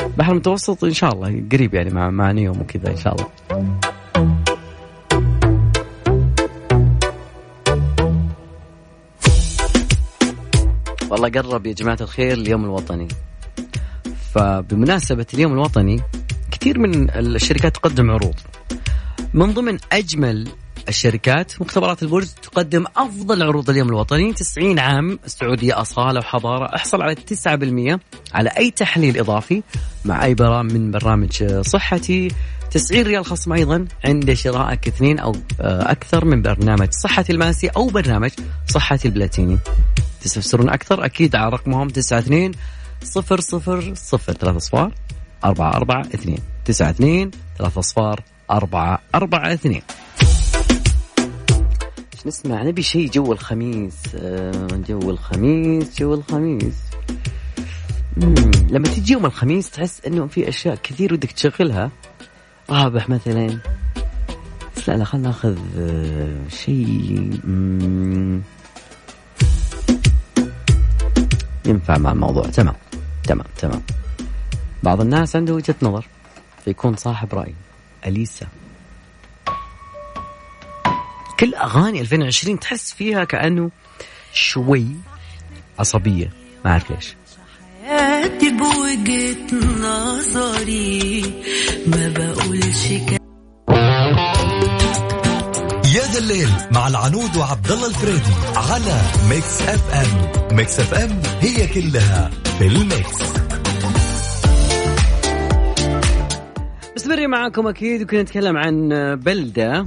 البحر 0.00 0.32
المتوسط 0.32 0.84
إن 0.84 0.92
شاء 0.92 1.12
الله 1.12 1.44
قريب 1.52 1.74
يعني 1.74 1.90
مع 1.90 2.10
مع 2.10 2.32
نيوم 2.32 2.60
وكذا 2.60 2.90
إن 2.90 2.96
شاء 2.96 3.14
الله. 3.14 3.28
والله 11.10 11.28
قرب 11.28 11.66
يا 11.66 11.72
جماعة 11.72 11.98
الخير 12.00 12.32
اليوم 12.32 12.64
الوطني. 12.64 13.08
فبمناسبة 14.32 15.26
اليوم 15.34 15.52
الوطني 15.52 16.00
كثير 16.64 16.78
من 16.78 17.10
الشركات 17.10 17.74
تقدم 17.74 18.10
عروض. 18.10 18.34
من 19.34 19.54
ضمن 19.54 19.78
أجمل 19.92 20.48
الشركات 20.88 21.60
مختبرات 21.60 22.02
البرج 22.02 22.26
تقدم 22.26 22.84
أفضل 22.96 23.42
عروض 23.42 23.70
اليوم 23.70 23.88
الوطني. 23.88 24.32
90 24.32 24.78
عام 24.78 25.18
السعودية 25.24 25.80
أصالة 25.80 26.20
وحضارة 26.20 26.74
أحصل 26.76 27.02
على 27.02 27.14
9% 27.14 28.00
على 28.34 28.50
أي 28.50 28.70
تحليل 28.70 29.18
إضافي 29.18 29.62
مع 30.04 30.24
أي 30.24 30.34
برامج 30.34 30.72
من 30.72 30.90
برامج 30.90 31.44
صحتي. 31.60 32.28
90 32.70 33.02
ريال 33.02 33.26
خصم 33.26 33.52
أيضا 33.52 33.86
عند 34.04 34.32
شرائك 34.32 34.88
اثنين 34.88 35.18
أو 35.18 35.32
أكثر 35.60 36.24
من 36.24 36.42
برنامج 36.42 36.88
صحتي 36.90 37.32
الماسي 37.32 37.68
أو 37.68 37.86
برنامج 37.86 38.30
صحتي 38.68 39.08
البلاتيني. 39.08 39.58
تستفسرون 40.20 40.68
أكثر 40.68 41.04
أكيد 41.04 41.36
على 41.36 41.50
رقمهم 41.50 41.86
92 41.88 42.52
صفر 43.02 43.40
صفر 43.40 43.94
صفر 43.94 44.32
ثلاثة 44.32 44.56
أصفار 44.56 44.94
أربعة 45.44 45.76
أربعة 45.76 46.00
اثنين 46.00 46.38
تسعة 46.64 46.90
اثنين 46.90 47.30
ثلاثة 47.58 47.78
أصفار 47.78 48.20
أربعة 48.50 48.98
أربعة 49.14 49.52
اثنين. 49.52 49.82
نسمع؟ 52.26 52.62
نبي 52.62 52.82
شيء 52.82 53.10
جو 53.10 53.32
الخميس. 53.32 53.94
آه، 54.14 54.66
جو 54.88 55.10
الخميس 55.10 55.98
جو 55.98 56.14
الخميس. 56.14 56.74
مم. 58.16 58.34
لما 58.70 58.88
تجي 58.88 59.12
يوم 59.12 59.26
الخميس 59.26 59.70
تحس 59.70 60.00
إنه 60.06 60.26
في 60.26 60.48
أشياء 60.48 60.74
كثير 60.74 61.12
ودك 61.14 61.32
تشغلها. 61.32 61.90
رابح 62.70 63.08
مثلا. 63.08 63.58
بس 64.76 64.88
لا 64.88 64.96
لا 64.96 65.04
خلينا 65.04 65.28
ناخذ 65.28 65.58
آه، 65.78 66.48
شيء 66.48 67.30
ينفع 71.66 71.98
مع 71.98 72.12
الموضوع. 72.12 72.42
تمام 72.46 72.74
تمام 73.24 73.46
تمام. 73.58 73.82
بعض 74.84 75.00
الناس 75.00 75.36
عنده 75.36 75.54
وجهة 75.54 75.74
نظر 75.82 76.06
فيكون 76.64 76.96
صاحب 76.96 77.34
رأي. 77.34 77.54
أليسا. 78.06 78.46
كل 81.40 81.54
أغاني 81.54 82.00
2020 82.00 82.58
تحس 82.60 82.92
فيها 82.92 83.24
كأنه 83.24 83.70
شوي 84.32 84.86
عصبية 85.78 86.30
ما 86.64 86.70
أعرف 86.70 86.90
ليش. 86.90 87.16
حياتي 87.86 88.50
بوجهة 88.50 89.54
نظري 89.80 91.22
ما 91.86 92.08
بقولش 92.08 92.90
يا 95.94 96.04
ذا 96.12 96.18
الليل 96.18 96.48
مع 96.70 96.88
العنود 96.88 97.36
وعبد 97.36 97.72
الله 97.72 97.86
الفريدي 97.86 98.34
على 98.56 99.00
Mix 99.28 99.62
FM. 99.62 100.56
Mix 100.56 100.80
FM 100.80 101.22
هي 101.40 101.66
كلها 101.66 102.30
في 102.58 102.66
ال 102.66 102.83
Mix. 102.83 103.53
مستمرين 107.04 107.30
معاكم 107.30 107.66
أكيد 107.66 108.02
وكنا 108.02 108.22
نتكلم 108.22 108.56
عن 108.56 108.88
بلدة 109.14 109.86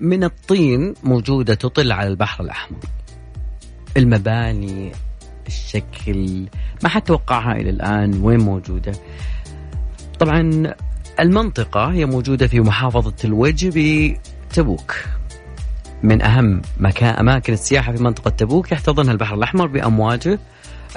من 0.00 0.24
الطين 0.24 0.94
موجودة 1.02 1.54
تطل 1.54 1.92
على 1.92 2.08
البحر 2.08 2.44
الأحمر. 2.44 2.78
المباني 3.96 4.92
الشكل 5.46 6.46
ما 6.82 6.88
حد 6.88 7.02
توقعها 7.02 7.52
إلى 7.52 7.70
الآن 7.70 8.20
وين 8.22 8.40
موجودة. 8.40 8.92
طبعا 10.18 10.74
المنطقة 11.20 11.92
هي 11.92 12.06
موجودة 12.06 12.46
في 12.46 12.60
محافظة 12.60 13.14
الوجه 13.24 13.70
بتبوك. 14.50 14.94
من 16.02 16.22
أهم 16.22 16.62
مكان 16.78 17.14
أماكن 17.14 17.52
السياحة 17.52 17.92
في 17.92 18.02
منطقة 18.02 18.30
تبوك 18.30 18.72
يحتضنها 18.72 19.12
البحر 19.12 19.34
الأحمر 19.34 19.66
بأمواجه 19.66 20.38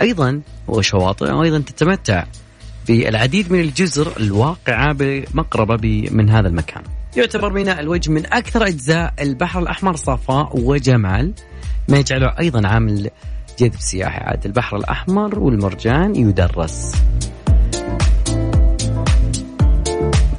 أيضا 0.01 0.41
وشواطئ 0.67 1.41
أيضا 1.41 1.59
تتمتع 1.59 2.25
بالعديد 2.87 3.51
من 3.51 3.59
الجزر 3.59 4.13
الواقعة 4.19 4.93
بمقربة 4.93 6.07
من 6.11 6.29
هذا 6.29 6.47
المكان. 6.47 6.83
يعتبر 7.17 7.53
ميناء 7.53 7.79
الوجه 7.79 8.11
من 8.11 8.25
أكثر 8.25 8.67
أجزاء 8.67 9.13
البحر 9.21 9.59
الأحمر 9.59 9.95
صفاء 9.95 10.59
وجمال. 10.59 11.33
ما 11.89 11.97
يجعله 11.97 12.33
أيضا 12.39 12.67
عامل 12.67 13.09
جذب 13.59 13.75
سياحي. 13.79 14.19
عاد 14.19 14.45
البحر 14.45 14.77
الأحمر 14.77 15.39
والمرجان 15.39 16.15
يدرس. 16.15 16.95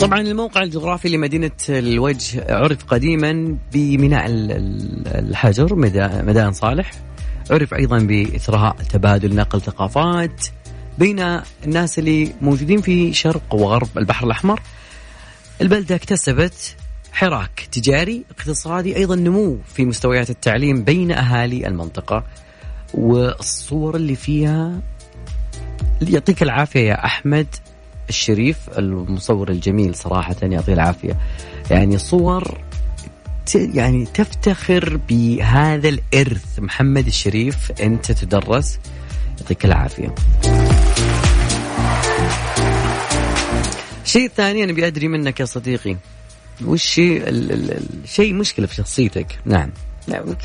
طبعا 0.00 0.20
الموقع 0.20 0.62
الجغرافي 0.62 1.08
لمدينة 1.08 1.50
الوجه 1.68 2.54
عرف 2.54 2.84
قديما 2.84 3.56
بميناء 3.72 4.24
الحجر 4.28 5.74
ميدان 5.74 6.52
صالح. 6.52 6.90
عرف 7.50 7.74
أيضا 7.74 7.98
بإثراء 7.98 8.76
تبادل 8.90 9.34
نقل 9.34 9.60
ثقافات 9.60 10.46
بين 10.98 11.40
الناس 11.64 11.98
اللي 11.98 12.32
موجودين 12.40 12.80
في 12.80 13.12
شرق 13.12 13.54
وغرب 13.54 13.88
البحر 13.96 14.26
الأحمر. 14.26 14.60
البلدة 15.60 15.94
اكتسبت 15.94 16.76
حراك 17.12 17.68
تجاري 17.72 18.24
اقتصادي 18.30 18.96
أيضا 18.96 19.16
نمو 19.16 19.58
في 19.74 19.84
مستويات 19.84 20.30
التعليم 20.30 20.84
بين 20.84 21.12
أهالي 21.12 21.66
المنطقة 21.66 22.24
والصور 22.94 23.96
اللي 23.96 24.16
فيها. 24.16 24.80
يعطيك 26.02 26.42
العافية 26.42 26.80
يا 26.80 27.04
أحمد 27.04 27.46
الشريف 28.08 28.58
المصور 28.78 29.48
الجميل 29.48 29.94
صراحة 29.94 30.36
يعطيه 30.42 30.74
العافية. 30.74 31.18
يعني 31.70 31.98
صور 31.98 32.58
يعني 33.54 34.04
تفتخر 34.04 35.00
بهذا 35.08 35.88
الإرث. 35.88 36.58
محمد 36.58 37.06
الشريف 37.06 37.72
أنت 37.82 38.12
تدرس. 38.12 38.78
يعطيك 39.40 39.64
العافية. 39.64 40.14
الشيء 44.04 44.26
الثاني 44.26 44.64
أنا 44.64 44.72
أبي 44.72 44.86
أدري 44.86 45.08
منك 45.08 45.40
يا 45.40 45.44
صديقي. 45.44 45.96
وش 46.64 46.94
الشيء 46.98 48.34
مشكلة 48.34 48.66
في 48.66 48.74
شخصيتك؟ 48.74 49.38
نعم. 49.44 49.70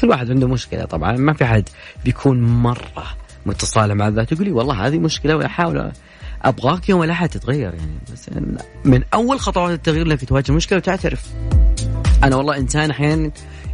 كل 0.02 0.10
واحد 0.10 0.32
عنده 0.32 0.48
مشكلة 0.48 0.86
طبعا. 0.86 1.12
ما 1.12 1.34
في 1.34 1.46
حد 1.46 1.70
بيكون 2.06 2.42
مرة 2.42 3.04
متصالح 3.46 3.94
مع 3.96 4.08
الذات 4.08 4.34
تقولي 4.34 4.52
والله 4.52 4.88
هذه 4.88 5.00
مشكلة 5.00 5.36
وأحاول 5.36 5.92
أبغاك 6.42 6.90
يوم 6.90 7.04
الاحد 7.04 7.30
تتغير 7.30 7.74
يعني. 7.74 8.00
بس 8.14 8.30
من 8.86 9.04
أول 9.14 9.40
خطوات 9.40 9.74
التغيير 9.74 10.06
إنك 10.06 10.26
تواجه 10.26 10.52
مشكلة 10.52 10.78
وتعترف. 10.78 11.26
أنا 12.24 12.36
والله 12.36 12.58
إنسان 12.58 12.90
أحيانا 12.90 13.32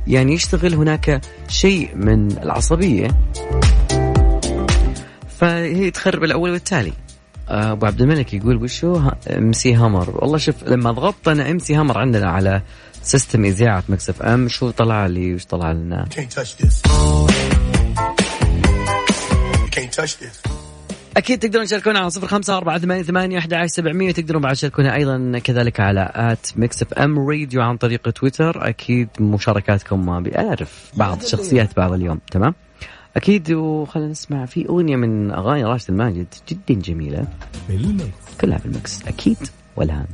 يعني 0.08 0.34
يشتغل 0.34 0.74
هناك 0.74 1.22
شيء 1.48 1.96
من 1.96 2.32
العصبية. 2.32 3.08
فهي 5.40 5.92
تخرب 5.92 6.24
الأول 6.24 6.52
والتالي. 6.52 6.94
أبو 7.50 7.86
عبد 7.86 8.02
الملك 8.02 8.34
يقول 8.34 8.64
وشو؟ 8.64 9.02
MC 9.30 9.76
Hammer. 9.76 10.10
والله 10.10 10.38
شوف 10.38 10.64
لما 10.64 10.92
ضغطت 10.92 11.28
أنا 11.28 11.52
MC 11.52 11.76
Hammer 11.76 11.98
عندنا 11.98 12.30
على 12.30 12.62
system 13.02 13.46
إذاعة 13.46 13.84
Mix 13.90 14.22
FM 14.22 14.48
شو 14.48 14.70
طلع 14.70 15.06
لي؟ 15.06 15.36
وش 15.36 15.46
طلع 15.46 15.72
لنا؟ 15.72 16.06
أكيد 21.18 21.40
تقدرون 21.40 21.66
تشاركونا 21.66 22.00
على 22.00 22.10
صفر 22.10 22.28
خمسة 22.28 22.58
أربعة 22.58 22.80
ثمانية 22.80 23.04
ثمانية 23.04 23.38
أحد 23.38 23.54
عشر 23.54 23.68
سبعمية. 23.68 24.12
تقدرون 24.12 24.42
بعد 24.42 24.56
تشاركونا 24.56 24.96
أيضا 24.96 25.40
كذلك 25.44 25.80
على 25.80 26.12
at 26.16 26.48
Mix 26.56 26.82
FM 26.82 27.30
Radio 27.30 27.62
عن 27.62 27.78
طريق 27.78 28.10
تويتر. 28.10 28.70
أكيد 28.70 29.10
مشاركاتكم 29.20 30.06
ما 30.06 30.24
بعض 30.94 31.22
شخصيات 31.22 31.78
بعض 31.78 31.94
اليوم. 31.94 32.20
تمام؟ 32.32 32.56
أكيد 33.16 33.52
وخلينا 33.52 34.12
نسمع 34.12 34.46
في 34.46 34.70
أغنية 34.70 34.96
من 34.96 35.32
أغاني 35.32 35.64
راشد 35.64 35.90
الماجد 35.90 36.28
جدا 36.50 36.82
جميلة. 36.82 37.28
بال 37.70 37.97
Mix 37.97 38.38
كلها 38.42 38.58
في 38.58 38.66
ال 38.66 38.76
Mix 38.76 39.08
أكيد 39.08 39.38
والهام 39.76 40.08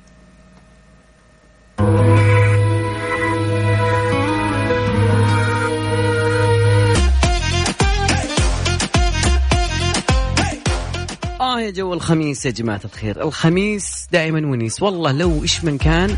يا 11.61 11.71
جو 11.71 11.93
الخميس 11.93 12.45
يا 12.45 12.51
جماعة 12.51 12.81
الخير. 12.85 13.21
الخميس 13.21 14.07
دائما 14.11 14.51
ونيس. 14.51 14.81
والله 14.81 15.11
لو 15.11 15.43
إيش 15.43 15.63
من 15.63 15.77
كان 15.77 16.17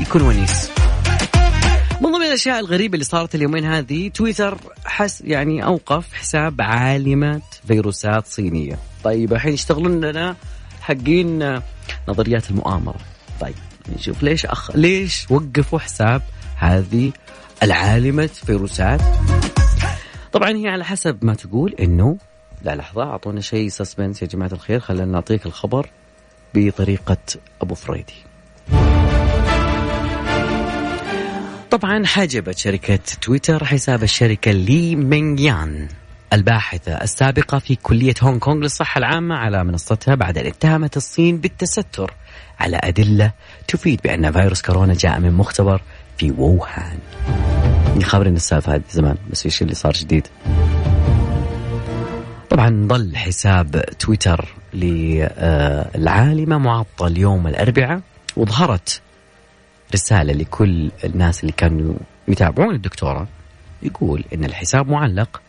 يكون 0.00 0.22
ونيس. 0.22 0.70
الأشياء 2.36 2.60
الغريبة 2.60 2.94
اللي 2.94 3.04
صارت 3.04 3.34
اليومين 3.34 3.64
هذه 3.64 4.08
تويتر 4.08 4.58
حس 4.84 5.20
يعني 5.20 5.64
أوقف 5.64 6.14
حساب 6.14 6.60
عالمه 6.60 7.42
فيروسات 7.68 8.26
صينية. 8.26 8.78
طيب 9.04 9.32
الحين 9.32 9.52
يشتغلون 9.52 10.04
لنا 10.04 10.36
حقين 10.80 11.60
نظريات 12.08 12.50
المؤامرة. 12.50 12.96
طيب 13.40 13.54
نشوف 13.96 14.22
ليش 14.22 14.46
أخ... 14.46 14.76
ليش 14.76 15.26
وقفوا 15.30 15.78
حساب 15.78 16.22
هذه 16.56 17.12
العالمة 17.62 18.26
فيروسات؟ 18.26 19.00
طبعا 20.32 20.50
هي 20.50 20.68
على 20.68 20.84
حسب 20.84 21.24
ما 21.24 21.34
تقول 21.34 21.74
إنه 21.80 22.18
لا 22.62 22.76
لحظة 22.76 23.02
أعطونا 23.02 23.40
شيء 23.40 23.68
suspense 23.68 24.22
يا 24.22 24.26
جماعة 24.26 24.52
الخير 24.52 24.80
خلينا 24.80 25.04
نعطيك 25.04 25.46
الخبر 25.46 25.90
بطريقة 26.54 27.18
أبو 27.62 27.74
فريدي. 27.74 28.14
طبعا 31.70 32.06
حجبت 32.06 32.58
شركة 32.58 32.98
تويتر 33.20 33.64
حساب 33.64 34.02
الشركة 34.02 34.50
لي 34.50 34.96
مينغ 34.96 35.40
يان 35.40 35.88
الباحثة 36.32 36.92
السابقة 36.92 37.58
في 37.58 37.76
كلية 37.76 38.14
هونغ 38.22 38.38
كونغ 38.38 38.62
للصحة 38.62 38.98
العامة 38.98 39.34
على 39.34 39.64
منصتها 39.64 40.14
بعد 40.14 40.38
أن 40.38 40.46
اتهمت 40.46 40.96
الصين 40.96 41.38
بالتستر 41.38 42.14
على 42.60 42.80
أدلة 42.84 43.32
تفيد 43.68 44.00
بأن 44.04 44.32
فيروس 44.32 44.62
كورونا 44.62 44.94
جاء 44.94 45.20
من 45.20 45.32
مختبر 45.32 45.80
في 46.18 46.30
ووهان. 46.30 46.98
خبرنا 48.02 48.36
السالفة 48.36 48.74
هذه 48.74 48.82
زمان 48.90 49.16
بس 49.30 49.46
إيش 49.46 49.62
اللي 49.62 49.74
صار 49.74 49.92
جديد. 49.92 50.26
طبعا 52.50 52.86
ظل 52.88 53.16
حساب 53.16 53.84
تويتر 53.98 54.54
للعالمة 54.74 56.58
معطل 56.58 57.18
يوم 57.18 57.46
الأربعاء 57.46 58.00
وظهرت 58.36 59.00
رسالة 59.94 60.32
لكل 60.32 60.90
الناس 61.04 61.40
اللي 61.40 61.52
كانوا 61.52 61.94
يتابعون 62.28 62.74
الدكتورة. 62.74 63.28
يقول 63.82 64.24
إن 64.34 64.44
الحساب 64.44 64.88
معلق 64.88 65.40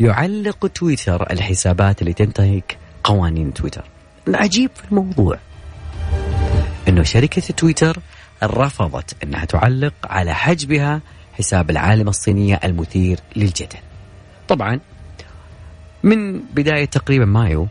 يعلق 0.00 0.66
تويتر 0.66 1.30
الحسابات 1.30 2.02
اللي 2.02 2.12
تنتهك 2.12 2.78
قوانين 3.04 3.54
تويتر. 3.54 3.84
العجيب 4.28 4.70
في 4.74 4.84
الموضوع. 4.84 5.38
إنه 6.88 7.02
شركة 7.02 7.40
تويتر 7.40 7.98
رفضت 8.42 9.16
إنها 9.24 9.44
تعلق 9.44 9.94
على 10.04 10.34
حجبها 10.34 11.00
حساب 11.32 11.70
العالمة 11.70 12.10
الصينية 12.10 12.60
المثير 12.64 13.18
للجدل. 13.36 13.78
طبعا 14.48 14.80
من 16.02 16.40
بداية 16.40 16.84
تقريبا 16.84 17.24
مايو 17.24 17.68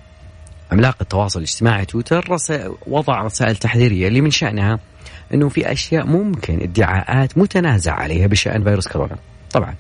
عملاق 0.72 0.98
التواصل 1.02 1.40
الاجتماعي 1.40 1.86
تويتر 1.86 2.38
وضع 2.88 3.22
رسائل 3.22 3.56
تحذيرية 3.56 4.08
اللي 4.08 4.22
من 4.22 4.32
شأنها 4.32 4.80
أنه 5.34 5.50
في 5.50 5.72
أشياء 5.72 6.06
ممكن 6.06 6.62
ادعاءات 6.62 7.38
متنازع 7.38 7.94
عليها 7.94 8.28
بشأن 8.28 8.64
فيروس 8.64 8.88
كورونا. 8.88 9.18
طبعا. 9.52 9.76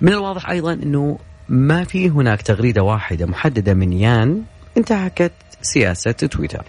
من 0.00 0.12
الواضح 0.12 0.50
أيضا 0.50 0.72
أنه 0.72 1.18
ما 1.48 1.84
في 1.84 2.08
هناك 2.08 2.42
تغريدة 2.42 2.82
واحدة 2.82 3.26
محددة 3.26 3.74
من 3.74 3.92
يان 3.92 4.42
انتهكت 4.76 5.32
سياسة 5.62 6.12
تويتر. 6.12 6.64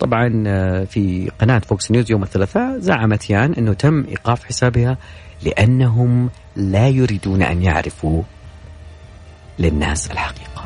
طبعا 0.00 0.44
آه، 0.46 0.84
في 0.84 1.30
قناة 1.40 1.58
فوكس 1.58 1.90
نيوز 1.90 2.10
يوم 2.10 2.22
الثلاثاء 2.22 2.78
زعمت 2.78 3.30
يان 3.30 3.52
أنه 3.52 3.72
تم 3.72 4.04
إيقاف 4.08 4.44
حسابها 4.44 4.98
لأنهم 5.42 6.30
لا 6.56 6.88
يريدون 6.88 7.42
أن 7.42 7.62
يعرفوا 7.62 8.22
للناس 9.58 10.10
الحقيقة. 10.10 10.64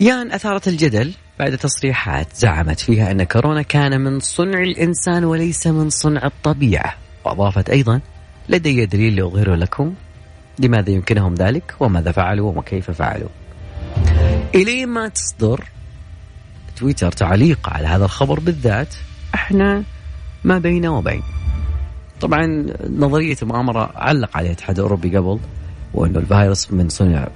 يان 0.00 0.32
أثارت 0.32 0.68
الجدل 0.68 1.12
بعد 1.38 1.56
تصريحات 1.58 2.26
زعمت 2.34 2.80
فيها 2.80 3.10
أن 3.10 3.24
كورونا 3.24 3.62
كان 3.62 4.00
من 4.00 4.20
صنع 4.20 4.62
الإنسان 4.62 5.24
وليس 5.24 5.66
من 5.66 5.90
صنع 5.90 6.26
الطبيعة 6.26 6.94
وأضافت 7.24 7.70
أيضا 7.70 8.00
لدي 8.48 8.86
دليل 8.86 9.16
لأظهره 9.16 9.54
لكم 9.54 9.94
لماذا 10.58 10.90
يمكنهم 10.90 11.34
ذلك 11.34 11.74
وماذا 11.80 12.12
فعلوا 12.12 12.52
وكيف 12.52 12.90
فعلوا 12.90 13.28
إلى 14.54 14.86
ما 14.86 15.08
تصدر 15.08 15.64
تويتر 16.76 17.12
تعليق 17.12 17.68
على 17.68 17.86
هذا 17.86 18.04
الخبر 18.04 18.40
بالذات 18.40 18.94
إحنا 19.34 19.82
ما 20.44 20.58
بين 20.58 20.86
وبين 20.86 21.22
طبعا 22.20 22.66
نظرية 22.90 23.36
المؤامرة 23.42 23.92
علق 23.94 24.36
عليها 24.36 24.50
الاتحاد 24.50 24.78
الأوروبي 24.78 25.16
قبل 25.16 25.38
وأنه 25.94 26.18
الفيروس 26.18 26.72
من 26.72 26.88
صنع 26.88 27.28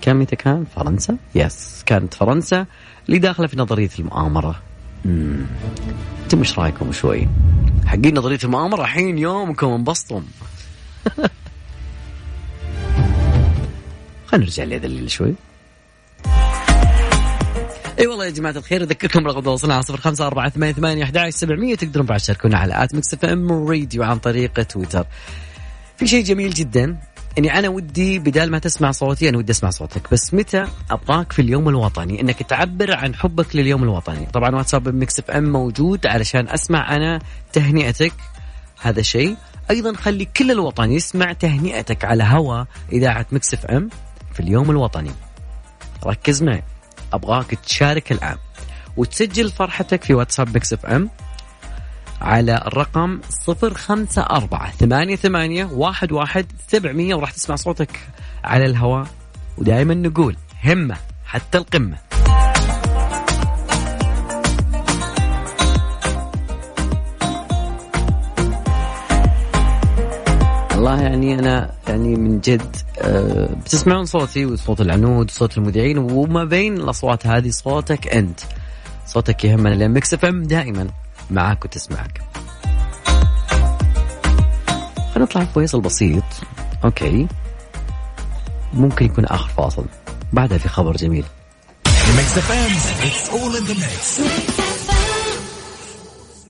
كم 0.00 0.18
متى 0.20 0.36
كان؟ 0.36 0.64
فرنسا؟ 0.76 1.16
يس 1.34 1.82
كانت 1.86 2.14
فرنسا 2.14 2.66
اللي 3.08 3.18
داخلة 3.18 3.46
في 3.46 3.56
نظرية 3.56 3.90
المؤامرة. 3.98 4.62
أنتم 6.24 6.38
إيش 6.38 6.58
رايكم 6.58 6.92
شوي؟ 6.92 7.28
حقين 7.86 8.18
نظرية 8.18 8.38
المؤامرة 8.44 8.82
الحين 8.82 9.18
يومكم 9.18 9.66
انبسطوا 9.66 10.20
خلينا 14.26 14.44
نرجع 14.44 14.64
لذليل 14.64 15.10
شوي. 15.10 15.34
اي 17.98 18.06
والله 18.06 18.24
يا 18.24 18.30
جماعة 18.30 18.52
الخير 18.56 18.82
أذكركم 18.82 19.26
رقم 19.26 19.40
تواصلنا 19.40 19.74
على 19.74 19.82
صفر 19.82 19.96
خمسة 19.96 20.26
أربعة 20.26 20.50
ثمانية 20.50 20.72
ثمانية 20.72 21.04
احد 21.04 21.16
عشر 21.16 21.30
سبعمئه 21.30 21.74
تقدرون 21.74 22.06
بعد 22.06 22.20
تشاركونا 22.20 22.58
على 22.58 22.84
at 22.84 22.94
Mix 22.94 23.14
FM 23.14 23.68
Radio 23.68 24.02
عن 24.02 24.18
طريق 24.18 24.62
تويتر. 24.62 25.06
في 25.96 26.06
شيء 26.06 26.24
جميل 26.24 26.50
جدا. 26.50 26.96
اني 27.38 27.58
أنا 27.58 27.68
ودي 27.68 28.18
بدال 28.18 28.50
ما 28.50 28.58
تسمع 28.58 28.90
صوتي 28.90 29.28
أنا 29.28 29.38
ودي 29.38 29.52
أسمع 29.52 29.70
صوتك. 29.70 30.12
بس 30.12 30.34
متى 30.34 30.66
أبغاك 30.90 31.32
في 31.32 31.42
اليوم 31.42 31.68
الوطني؟ 31.68 32.20
إنك 32.20 32.42
تعبر 32.42 32.94
عن 32.94 33.14
حبك 33.14 33.56
لليوم 33.56 33.82
الوطني. 33.82 34.26
طبعا 34.26 34.56
واتساب 34.56 34.88
Mix 34.88 35.18
FM 35.18 35.52
موجود 35.52 36.06
علشان 36.06 36.48
أسمع 36.48 36.96
أنا 36.96 37.20
تهنئتك. 37.52 38.12
هذا 38.80 39.02
شيء. 39.02 39.36
أيضا 39.70 39.92
خلي 39.96 40.24
كل 40.24 40.50
الوطن 40.50 40.92
يسمع 40.92 41.32
تهنئتك 41.32 42.04
على 42.04 42.24
هوا 42.24 42.64
إذاعة 42.92 43.26
Mix 43.32 43.54
FM 43.54 43.88
في 44.34 44.40
اليوم 44.40 44.70
الوطني. 44.70 45.12
ركز 46.06 46.42
معي. 46.42 46.62
أبغاك 47.12 47.54
تشارك 47.54 48.12
الآن. 48.12 48.36
وتسجل 48.96 49.50
فرحتك 49.50 50.04
في 50.04 50.14
واتساب 50.14 50.54
Mix 50.54 50.72
FM. 50.72 51.10
على 52.20 52.62
الرقم 52.66 53.20
صفر 53.46 53.74
خمسة 53.74 54.22
أربعة 54.22 54.70
ثمانية 54.70 55.16
ثمانية 55.16 55.64
واحد 55.64 56.12
واحد 56.12 56.46
سبعمية 56.68 57.14
وراح 57.14 57.30
تسمع 57.30 57.56
صوتك 57.56 58.00
على 58.44 58.66
الهواء. 58.66 59.06
ودائما 59.58 59.94
نقول 59.94 60.36
همة 60.64 60.96
حتى 61.24 61.58
القمة. 61.58 61.96
والله 70.74 71.02
يعني 71.02 71.38
أنا 71.38 71.70
يعني 71.88 72.16
من 72.16 72.40
جد 72.40 72.76
أه 72.98 73.54
بتسمعون 73.54 74.04
صوتي 74.04 74.46
وصوت 74.46 74.80
العنود 74.80 75.30
وصوت 75.30 75.58
المذيعين 75.58 75.98
وما 75.98 76.44
بين 76.44 76.76
الأصوات 76.76 77.26
هذه 77.26 77.50
صوتك 77.50 78.08
أنت. 78.08 78.40
صوتك 79.06 79.44
يهمنا 79.44 79.74
لأن 79.74 79.90
Mix 79.90 80.14
FM 80.14 80.42
دائما 80.42 80.88
معاك 81.30 81.64
وتسمعك. 81.64 82.22
خلينا 84.96 85.30
نطلع 85.30 85.44
فاصل 85.44 85.80
بسيط 85.80 86.24
okay. 86.84 87.28
ممكن 88.74 89.06
يكون 89.06 89.24
آخر 89.24 89.48
فاصل. 89.48 89.84
بعدها 90.32 90.58
في 90.58 90.68
خبر 90.68 90.96
جميل. 90.96 91.24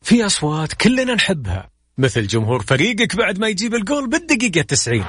في 0.03 0.27
أصوات 0.27 0.73
كلنا 0.73 1.15
نحبها. 1.15 1.69
مثل 1.99 2.27
جمهور 2.27 2.63
فريقك 2.63 3.17
بعد 3.17 3.39
ما 3.39 3.49
يجيب 3.49 3.75
الجول 3.75 4.09
بالدقيقة 4.09 4.63
90 4.63 5.05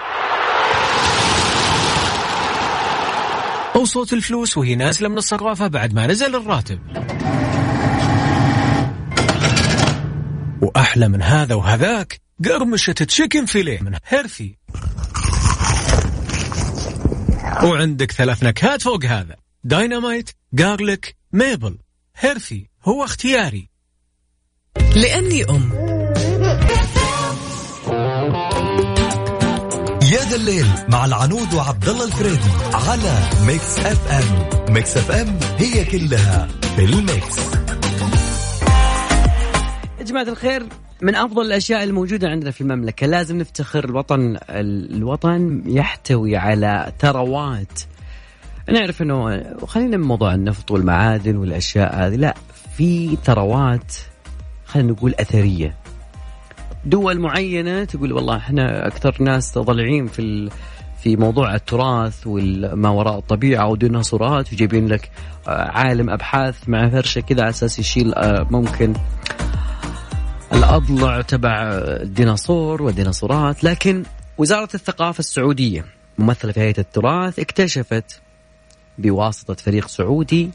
أو 3.76 3.86
صوت 3.86 4.14
الفلوس 4.14 4.58
وهي 4.58 4.76
نازلة 4.76 5.10
من 5.10 5.18
الصرافة 5.18 5.68
بعد 5.68 5.94
ما 5.94 6.08
نزل 6.08 6.36
الراتب. 6.36 6.80
وأحلى 10.62 11.08
من 11.08 11.22
هذا 11.22 11.56
وهذاك. 11.56 12.22
قرمشة 12.46 12.94
chicken 12.94 13.46
fillet 13.46 13.82
من 13.82 13.98
هرفي 14.08 14.58
وعندك 17.64 18.12
ثلاث 18.12 18.44
نكهات 18.44 18.82
فوق 18.82 19.06
هذا. 19.06 19.36
dynamite 19.64 20.30
garlic 20.54 21.16
maple 21.34 21.78
هرفي 22.18 22.70
هو 22.86 23.04
اختياري. 23.04 23.70
لأني 24.96 25.44
أم. 25.50 25.72
يا 30.12 30.24
ذا 30.30 30.36
الليل 30.36 30.68
مع 30.90 31.06
العنود 31.06 31.54
وعبد 31.54 31.90
الله 31.90 32.06
الفريدي 32.06 32.52
على 32.74 33.30
Mix 33.46 33.80
FM 33.80 34.74
Mix 34.74 34.98
FM 34.98 35.40
هي 35.58 35.86
كلها 35.86 36.48
في 36.76 36.86
ال 36.86 36.96
mix. 36.96 37.40
جماعة 40.10 40.30
الخير 40.30 40.64
من 41.02 41.16
أفضل 41.16 41.46
الأشياء 41.46 41.84
الموجودة 41.84 42.30
عندنا 42.30 42.52
في 42.52 42.62
المملكة 42.62 43.08
لازم 43.08 43.38
نفتخر 43.38 43.86
الوطن 43.86 44.38
الوطن 44.50 45.64
يحتوي 45.66 46.38
على 46.38 46.92
ثروات. 47.00 47.82
نعرف 48.70 49.02
أنه 49.02 49.44
خلينا 49.66 49.98
من 49.98 50.04
موضوع 50.04 50.34
النفط 50.34 50.72
والمعادن 50.72 51.36
والأشياء 51.36 51.96
هذه 51.96 52.16
لا 52.16 52.36
في 52.78 53.18
ثروات 53.24 53.96
خلينا 54.66 54.92
نقول 54.92 55.14
أثرية. 55.20 55.76
دول 56.86 57.20
معينة 57.20 57.84
تقول 57.84 58.14
والله 58.14 58.38
إحنا 58.38 58.88
أكثر 58.88 59.16
ناس 59.20 59.58
ضلعين 59.58 60.08
في 60.08 60.50
في 61.04 61.16
موضوع 61.16 61.56
التراث 61.56 62.24
وما 62.26 62.90
وراء 62.90 63.18
الطبيعة 63.18 63.68
وديناصورات 63.68 64.54
وجايبين 64.54 64.88
لك 64.88 65.12
آه، 65.48 65.72
عالم 65.72 66.10
أبحاث 66.10 66.70
مع 66.70 66.90
فرشة 66.90 67.22
كذا 67.22 67.42
على 67.42 67.50
أساس 67.50 67.80
يشيل 67.80 68.14
آه، 68.14 68.48
ممكن 68.52 68.94
الأضلع 70.54 71.22
تبع 71.22 71.62
الديناصور 72.02 72.82
والديناصورات 72.82 73.64
لكن 73.64 74.04
وزارة 74.38 74.70
الثقافة 74.74 75.20
السعودية 75.20 75.86
ممثلة 76.18 76.52
في 76.52 76.60
هيئة 76.60 76.78
التراث 76.78 77.40
اكتشفت 77.40 78.22
بواسطة 78.98 79.54
فريق 79.54 79.88
سعودي 79.88 80.50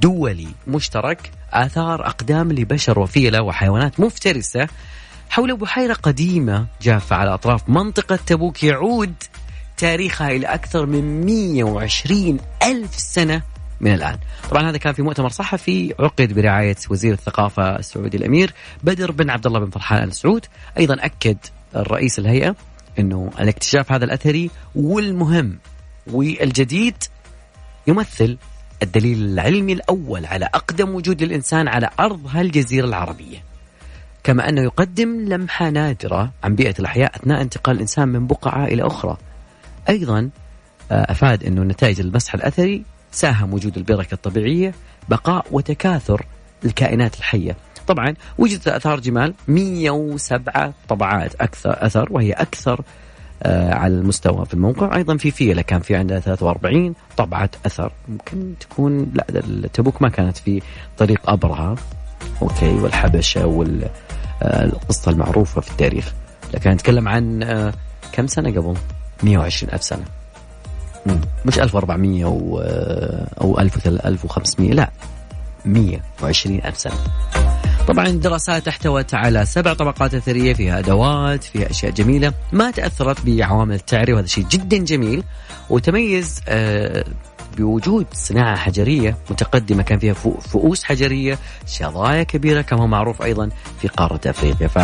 دولي 0.00 0.48
مشترك 0.66 1.30
آثار 1.52 2.06
أقدام 2.06 2.52
لبشر 2.52 2.98
وفيلة 2.98 3.42
وحيوانات 3.42 4.00
مفترسة 4.00 4.68
حول 5.30 5.56
بحيرة 5.56 5.94
قديمة 5.94 6.66
جافة 6.82 7.16
على 7.16 7.34
أطراف 7.34 7.68
منطقة 7.68 8.18
تبوك 8.26 8.64
يعود 8.64 9.14
تاريخها 9.76 10.30
إلى 10.30 10.46
أكثر 10.46 10.86
من 10.86 11.26
120 11.26 12.38
ألف 12.62 12.94
سنة 12.94 13.42
من 13.80 13.94
الآن. 13.94 14.18
طبعا 14.50 14.70
هذا 14.70 14.76
كان 14.78 14.92
في 14.92 15.02
مؤتمر 15.02 15.28
صحفي 15.28 15.94
عقد 16.00 16.32
برعاية 16.32 16.76
وزير 16.90 17.12
الثقافة 17.12 17.76
السعودي 17.76 18.16
الأمير 18.16 18.54
بدر 18.84 19.12
بن 19.12 19.30
عبد 19.30 19.46
الله 19.46 19.58
بن 19.58 19.70
فرحان 19.70 20.02
آل 20.02 20.14
سعود 20.14 20.46
أيضا 20.78 20.96
أكد 21.00 21.36
الرئيس 21.76 22.18
الهيئة 22.18 22.56
أنه 22.98 23.30
الاكتشاف 23.40 23.92
هذا 23.92 24.04
الأثري 24.04 24.50
والمهم 24.74 25.58
والجديد 26.06 26.96
يمثل 27.86 28.38
الدليل 28.82 29.22
العلمي 29.22 29.72
الأول 29.72 30.26
على 30.26 30.44
أقدم 30.44 30.94
وجود 30.94 31.22
للإنسان 31.22 31.68
على 31.68 31.90
أرض 32.00 32.26
هالجزيرة 32.26 32.86
العربية. 32.86 33.44
كما 34.24 34.48
أنه 34.48 34.62
يقدم 34.62 35.20
لمحة 35.20 35.70
نادرة 35.70 36.32
عن 36.44 36.54
بيئة 36.54 36.74
الأحياء 36.78 37.16
أثناء 37.16 37.42
انتقال 37.42 37.76
الإنسان 37.76 38.08
من 38.08 38.26
بقعة 38.26 38.64
إلى 38.64 38.86
أخرى. 38.86 39.16
أيضا 39.88 40.30
آه، 40.92 41.12
أفاد 41.12 41.44
أنه 41.44 41.62
نتائج 41.62 42.00
المسح 42.00 42.34
الأثري 42.34 42.84
ساهم 43.12 43.54
وجود 43.54 43.76
البركة 43.76 44.14
الطبيعية 44.14 44.74
بقاء 45.08 45.46
وتكاثر 45.50 46.26
الكائنات 46.64 47.18
الحية. 47.18 47.56
طبعا 47.86 48.14
وجدت 48.38 48.68
آثار 48.68 49.00
جمال 49.00 49.34
107 49.48 50.72
طبعات 50.88 51.34
أكثر 51.40 51.86
أثر 51.86 52.08
وهي 52.10 52.32
أكثر 52.32 52.80
آه 53.42 53.74
على 53.74 53.94
المستوى 53.94 54.46
في 54.46 54.54
الموقع. 54.54 54.96
أيضا 54.96 55.16
في 55.16 55.30
فيلة 55.30 55.62
كان 55.62 55.80
في 55.80 55.96
عندها 55.96 56.20
43 56.20 56.94
طبعه 57.16 57.50
أثر. 57.66 57.92
ممكن 58.08 58.54
تكون 58.60 59.12
لا 59.14 59.68
تبوك 59.72 60.02
ما 60.02 60.08
كانت 60.08 60.36
في 60.36 60.62
طريق 60.98 61.30
ابرهه 61.30 61.76
أوكي 62.42 62.70
والحبشة 62.74 63.46
والقصة 63.46 65.08
آه 65.10 65.12
المعروفة 65.12 65.60
في 65.60 65.70
التاريخ. 65.70 66.12
لكن 66.54 66.70
نتكلم 66.70 67.08
عن 67.08 67.42
آه 67.42 67.72
كم 68.12 68.26
سنة 68.26 68.50
قبل؟ 68.50 68.76
120 69.22 69.72
ألف 69.72 69.82
سنة. 69.82 70.04
مش 71.44 71.58
1400 71.58 72.24
و 72.24 72.58
أو 73.40 73.60
1500 73.60 74.72
لا. 74.72 74.90
120 75.64 76.60
ألف 76.64 76.78
سنة. 76.78 76.94
طبعا 77.88 78.06
الدراسات 78.06 78.68
احتوت 78.68 79.14
على 79.14 79.44
سبع 79.44 79.74
طبقات 79.74 80.14
أثرية 80.14 80.54
فيها 80.54 80.78
أدوات 80.78 81.44
فيها 81.44 81.70
أشياء 81.70 81.92
جميلة 81.92 82.32
ما 82.52 82.70
تأثرت 82.70 83.26
بعوامل 83.26 83.74
التعري 83.74 84.12
وهذا 84.12 84.26
شيء 84.26 84.44
جدا 84.50 84.76
جميل. 84.76 85.22
وتميز 85.70 86.40
آه، 86.48 87.04
بوجود 87.56 88.06
صناعة 88.12 88.56
حجرية 88.56 89.16
متقدمة 89.30 89.82
كان 89.82 89.98
فيها 89.98 90.14
فؤوس 90.40 90.84
حجرية 90.84 91.38
شظايا 91.66 92.22
كبيرة 92.22 92.60
كما 92.60 92.82
هو 92.82 92.86
معروف 92.86 93.22
أيضا 93.22 93.48
في 93.80 93.88
قارة 93.88 94.20
أفريقيا. 94.26 94.68
ف 94.68 94.78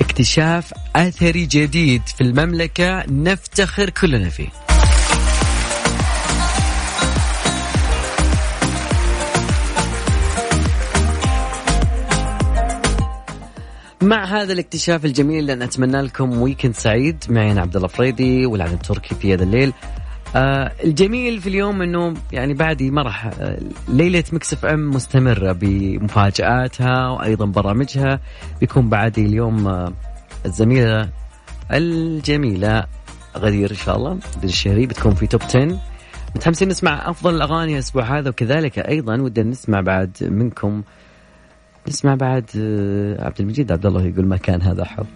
اكتشاف 0.00 0.72
أثري 0.96 1.46
جديد 1.46 2.02
في 2.06 2.20
المملكة 2.20 3.04
نفتخر 3.08 3.90
كلنا 3.90 4.28
فيه. 4.28 4.48
مع 14.02 14.24
هذا 14.24 14.52
الاكتشاف 14.52 15.04
الجميل 15.04 15.46
لأن 15.46 15.62
أتمنى 15.62 16.00
لكم 16.00 16.42
weekend 16.42 16.74
سعيد. 16.74 17.24
معي 17.28 17.52
أنا 17.52 17.60
عبد 17.60 17.76
الله 17.76 17.88
فريدي 17.88 18.46
والعنود 18.46 18.74
التركي 18.74 19.14
في 19.14 19.34
هذا 19.34 19.42
الليل. 19.42 19.72
آه 20.36 20.72
الجميل 20.84 21.40
في 21.40 21.48
اليوم 21.48 21.82
إنه 21.82 22.14
يعني 22.32 22.54
بعدي 22.54 22.90
ما 22.90 23.02
راح 23.02 23.26
آه 23.26 23.58
ليلة 23.88 24.24
Mix 24.32 24.64
FM 24.64 24.90
مستمرة 24.90 25.52
بمفاجآتها 25.52 27.08
وأيضا 27.08 27.46
برامجها. 27.46 28.20
بيكون 28.60 28.88
بعدي 28.88 29.26
اليوم 29.26 29.68
آه 29.68 29.92
الزميلة 30.46 31.08
الجميلة 31.72 32.86
غدير 33.36 33.70
إن 33.70 33.76
شاء 33.76 33.96
الله 33.96 34.10
غدير 34.10 34.50
الشهري 34.50 34.86
بتكون 34.86 35.14
في 35.14 35.26
top 35.26 35.42
10 35.42 35.80
متحمسين 36.36 36.68
نسمع 36.68 37.10
أفضل 37.10 37.34
الأغاني 37.34 37.74
الأسبوع 37.74 38.18
هذا 38.18 38.28
وكذلك 38.28 38.78
أيضا 38.78 39.20
ودنا 39.22 39.50
نسمع 39.50 39.80
بعد 39.80 40.16
منكم 40.20 40.82
نسمع 41.88 42.14
بعد 42.14 42.44
آه، 42.56 43.24
عبد 43.24 43.40
المجيد 43.40 43.72
عبد 43.72 43.86
الله 43.86 44.02
يقول 44.02 44.26
ما 44.26 44.36
كان 44.36 44.62
هذا 44.62 44.84
حب 44.84 45.06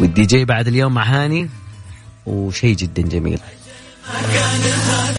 والدي 0.00 0.26
جي 0.26 0.44
بعد 0.44 0.68
اليوم 0.68 0.94
مع 0.94 1.02
هاني 1.02 1.48
وشيء 2.26 2.76
جدا 2.76 3.02
جميل. 3.02 3.40